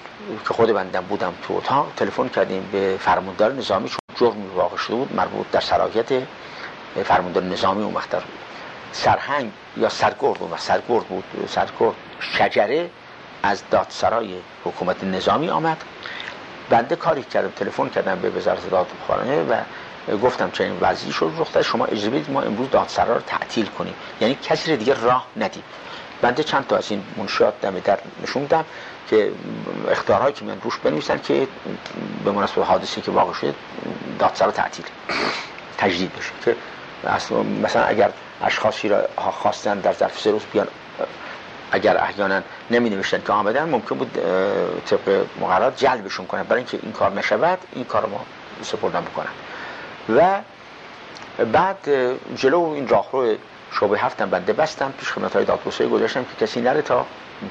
که 0.47 0.53
خود 0.53 0.73
بندم 0.73 1.01
بودم 1.01 1.33
تو 1.47 1.53
اتاق. 1.53 1.91
تلفن 1.97 2.27
کردیم 2.27 2.69
به 2.71 2.97
فرماندار 2.99 3.53
نظامی 3.53 3.89
چون 3.89 3.99
جرمی 4.15 4.47
واقع 4.47 4.77
شده 4.77 4.95
بود 4.95 5.15
مربوط 5.15 5.45
در 5.51 5.59
سرایت 5.59 6.23
فرماندار 7.03 7.43
نظامی 7.43 7.83
اون 7.83 7.93
وقت 7.93 8.09
سرهنگ 8.91 9.51
یا 9.77 9.89
سرگرد 9.89 10.41
و 10.41 10.57
سرگرد 10.57 11.03
بود 11.03 11.23
سرگرد 11.47 11.95
شجره 12.21 12.89
از 13.43 13.63
دادسرای 13.71 14.35
حکومت 14.65 15.03
نظامی 15.03 15.49
آمد. 15.49 15.77
بنده 16.69 16.95
کاری 16.95 17.23
کردم 17.23 17.49
تلفن 17.49 17.89
کردم 17.89 18.19
به 18.19 18.29
وزارت 18.29 18.69
دادخانه 18.69 19.43
و 19.43 19.55
گفتم 20.17 20.51
چنین 20.51 20.77
وضعی 20.81 21.11
شد. 21.11 21.31
رخ 21.37 21.61
شما 21.61 21.85
اجازه 21.85 22.09
بدید 22.09 22.31
ما 22.31 22.41
امروز 22.41 22.69
دادسرا 22.69 23.13
رو 23.13 23.21
تعطیل 23.21 23.65
کنیم. 23.65 23.93
یعنی 24.21 24.37
کسی 24.43 24.77
دیگه 24.77 25.01
راه 25.01 25.27
ندیم 25.37 25.63
بنده 26.21 26.43
چند 26.43 26.67
تا 26.67 26.77
از 26.77 26.91
این 26.91 27.03
منشیات 27.17 27.61
دم 27.61 27.79
در 27.79 27.99
نشون 28.23 28.43
دم 28.43 28.65
که 29.09 29.31
اختیارهایی 29.91 30.33
که 30.33 30.45
من 30.45 30.61
روش 30.61 30.77
بنویسن 30.77 31.19
که 31.23 31.47
به 32.25 32.31
مناسبت 32.31 32.65
حادثی 32.65 33.01
که 33.01 33.11
واقع 33.11 33.33
شده 33.33 33.53
دادسرا 34.19 34.51
تعطیل 34.51 34.85
تجدید 35.77 36.11
بشه. 36.15 36.31
که 36.45 36.55
مثلا 37.63 37.83
اگر 37.83 38.11
اشخاصی 38.41 38.89
را 38.89 39.01
خواستن 39.17 39.79
در 39.79 39.93
ظرف 39.93 40.19
سه 40.19 40.31
روز 40.31 40.41
بیان 40.53 40.67
اگر 41.71 41.97
احیانا 41.97 42.41
نمی 42.71 42.89
نوشتن 42.89 43.21
که 43.27 43.33
آمدن 43.33 43.69
ممکن 43.69 43.95
بود 43.97 44.11
طبق 44.85 45.25
مقررات 45.41 45.77
جلبشون 45.77 46.25
کنن 46.25 46.43
برای 46.43 46.57
اینکه 46.57 46.79
این 46.81 46.91
کار 46.91 47.11
نشود 47.11 47.59
این 47.73 47.85
کار 47.85 48.05
ما 48.05 48.25
سپردن 48.61 49.01
بکنن 49.01 49.31
و 50.17 50.39
بعد 51.45 51.89
جلو 52.35 52.59
این 52.59 52.87
راهرو 52.87 53.35
شعبه 53.71 53.99
هفتم 53.99 54.29
بنده 54.29 54.53
بستم 54.53 54.93
پیش 54.97 55.11
خدمت 55.11 55.35
های 55.35 55.45
دادگستری 55.45 55.89
گذاشتم 55.89 56.23
که 56.23 56.45
کسی 56.45 56.61
نره 56.61 56.81
تا 56.81 57.05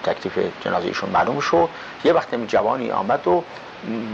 تکلیف 0.04 0.38
جنازه 0.64 0.86
ایشون 0.86 1.10
معلوم 1.10 1.40
شد. 1.40 1.68
یه 2.04 2.12
وقت 2.12 2.34
جوانی 2.34 2.90
آمد 2.90 3.28
و 3.28 3.44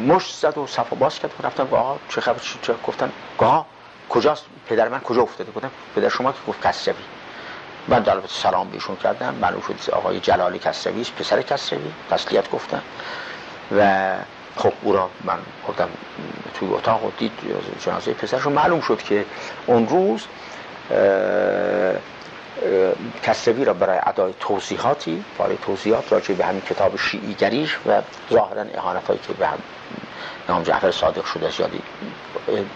مشت 0.07 0.35
زد 0.35 0.59
و 0.59 0.66
صفا 0.66 0.97
باز 0.97 1.19
کرد. 1.19 1.31
و 1.42 1.47
رفتم 1.47 1.62
آقا 1.71 1.97
چه 2.09 2.21
خبر 2.21 2.38
چه 2.62 2.75
گفتن 2.87 3.12
گاه 3.38 3.66
کجاست؟ 4.09 4.45
پدر 4.69 4.88
من 4.88 5.01
کجا 5.01 5.23
افتاده؟ 5.23 5.53
گفتم 5.53 5.71
پدر 5.97 6.09
شما 6.09 6.33
که 6.33 6.38
گفت 6.49 6.66
کسروی 6.66 6.97
من 7.88 8.01
در 8.01 8.16
سلام 8.29 8.70
بهشون 8.70 8.96
کردم. 8.96 9.35
معلوم 9.35 9.61
شد 9.61 9.90
آقای 9.90 10.20
جلال 10.20 10.59
کسروی 10.59 11.05
پسر 11.18 11.42
کسروی. 11.42 11.92
تسلیت 12.11 12.51
گفتم. 12.51 12.83
و 13.79 14.12
خب 14.57 14.72
او 14.83 14.92
را 14.92 15.11
من 15.25 15.38
گفتم 15.68 15.88
توی 16.55 16.68
اتاق 16.68 17.05
و 17.05 17.11
دید 17.18 17.33
جنازه 17.85 18.12
پسرشون. 18.12 18.53
معلوم 18.53 18.81
شد 18.81 19.03
که 19.03 19.25
اون 19.66 19.88
روز 19.88 20.22
کسروی 23.22 23.64
را 23.64 23.75
برای 23.75 24.01
ادای 24.07 24.35
توضیحاتی 24.40 25.25
برای 25.38 25.57
توضیحات 25.62 26.12
راجع 26.12 26.35
به 26.35 26.44
همین 26.44 26.61
کتاب 26.61 26.96
شیعیگریش 26.96 27.79
و 27.87 28.03
ظاهرا 28.33 28.62
احانت 28.75 29.07
هایی 29.07 29.20
که 29.27 29.33
به 29.33 29.46
هم 29.46 29.59
امام 30.48 30.62
جعفر 30.62 30.90
صادق 30.90 31.24
شده 31.24 31.50
زیادی 31.50 31.83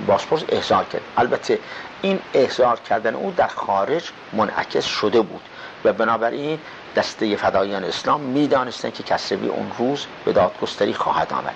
باسپورس 0.07 0.45
احضار 0.49 0.85
کرد. 0.85 1.03
البته 1.17 1.59
این 2.03 2.21
احضار 2.35 2.81
کردن 2.81 3.15
او 3.15 3.35
در 3.37 3.47
خارج 3.47 4.11
منعکس 4.33 4.85
شده 4.85 5.21
بود 5.21 5.43
و 5.85 5.93
بنابراین 5.93 6.59
دسته 6.97 7.37
فدایان 7.37 7.85
اسلام 7.85 8.21
می‌دانستن 8.21 8.91
که 8.91 9.03
کسروی 9.03 9.49
اون 9.49 9.73
روز 9.79 10.07
به 10.25 10.33
دادگستری 10.33 10.95
خواهد 10.95 11.33
آمد. 11.33 11.55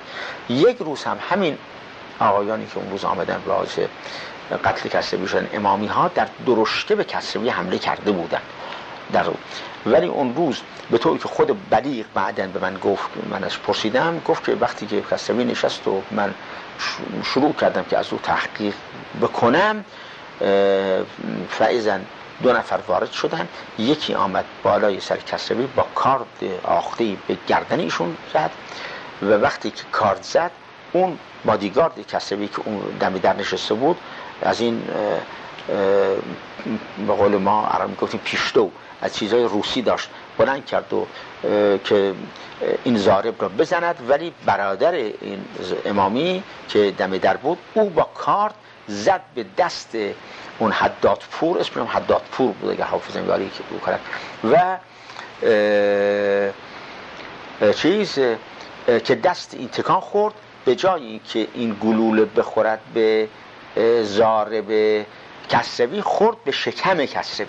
یک 0.49 0.77
روز 0.77 1.05
هم 1.05 1.19
همین 1.31 1.59
آقایانی 2.21 2.67
که 2.67 2.79
اون 2.79 2.91
روز 2.91 3.05
آمدن 3.05 3.43
راز 3.47 3.79
قتل 4.65 4.89
کسروی 4.89 5.29
شدن 5.29 5.49
امامی 5.53 5.87
ها 5.87 6.11
در 6.15 6.29
درشته 6.47 6.95
به 6.95 7.05
کسروی 7.05 7.49
حمله 7.49 7.79
کرده 7.79 8.13
بودن 8.13 8.41
در 9.13 9.25
ولی 9.87 10.07
اون 10.07 10.35
روز 10.35 10.61
به 10.91 10.99
طوری 10.99 11.19
که 11.19 11.29
خود 11.29 11.71
بلیغ 11.71 12.07
بعدن 12.15 12.51
به 12.53 12.61
من 12.61 12.75
گفت 12.79 13.09
من 13.31 13.45
از 13.45 13.63
پرسیدم 13.63 14.21
گفت 14.27 14.45
که 14.45 14.53
وقتی 14.53 14.87
که 14.87 15.03
کسروی 15.11 15.45
نشست 15.45 15.89
و 15.89 16.03
من 16.11 16.35
شروع 17.25 17.53
کردم 17.53 17.85
که 17.85 17.99
از 17.99 18.13
او 18.13 18.19
تحقیق 18.23 18.75
بکنم 19.23 19.85
فعیزن 21.49 22.05
دو 22.43 22.53
نفر 22.53 22.79
وارد 22.89 23.13
شدن. 23.13 23.49
یکی 23.79 24.15
آمد 24.15 24.45
بالای 24.63 25.01
سر 25.01 25.17
کسروی 25.17 25.67
با 25.67 25.87
کارد 25.95 26.27
آخته 26.65 27.17
به 27.27 27.37
گردن 27.49 27.81
ایشون 27.81 28.17
زد 28.35 28.51
و 29.23 29.27
وقتی 29.27 29.71
که 29.71 29.83
کارد 29.93 30.23
زد 30.23 30.51
اون 30.93 31.19
بادیگارد 31.45 32.07
کسروی 32.07 32.49
که 32.49 32.63
اون 32.65 32.81
دمی 33.01 33.19
در 33.21 33.37
نشسته 33.37 33.75
بود 33.75 33.97
از 34.43 34.61
این 34.61 34.83
به 37.07 37.13
قول 37.19 37.37
ما 37.37 37.67
عرب 37.67 37.97
گفتیم 38.01 38.21
پیشتو 38.25 38.71
از 39.03 39.17
چیزهای 39.17 39.45
روسی 39.45 39.83
داشت 39.83 40.09
بلند 40.39 40.67
کرد 40.67 40.93
و 40.93 41.07
که 41.85 42.15
این 42.85 42.97
زارب 42.97 43.43
را 43.43 43.49
بزند. 43.49 43.97
ولی 44.09 44.33
برادر 44.47 44.93
این 44.93 45.45
امامی 45.85 46.43
که 46.69 46.95
دم 46.99 47.19
در 47.19 47.37
بود 47.37 47.59
او 47.75 47.91
با 47.91 48.03
کارد 48.03 48.55
زد 48.87 49.21
به 49.35 49.45
دست 49.59 49.97
اون 50.59 50.73
حداد 50.73 51.23
پور 51.31 51.59
اسمش 51.59 51.89
حداد 51.89 52.23
پور 52.33 52.53
بود 52.53 52.71
اگر 52.71 52.85
حافظ 52.85 53.17
یاری 53.17 53.51
که 53.51 53.65
او 53.71 53.81
کرد 53.87 54.01
و 54.45 54.79
چیز 57.73 58.19
که 59.05 59.15
دست 59.15 59.55
این 59.55 59.69
تکان 59.69 60.01
خورد 60.01 60.35
به 60.65 60.75
جایی 60.75 61.21
که 61.29 61.47
این 61.55 61.77
گلوله 61.83 62.25
بخورد 62.25 62.81
به 62.95 63.29
زارب 64.03 65.05
کسروی 65.49 66.01
خورد 66.01 66.37
به 66.45 66.53
شکم 66.53 67.05
کسروی. 67.05 67.49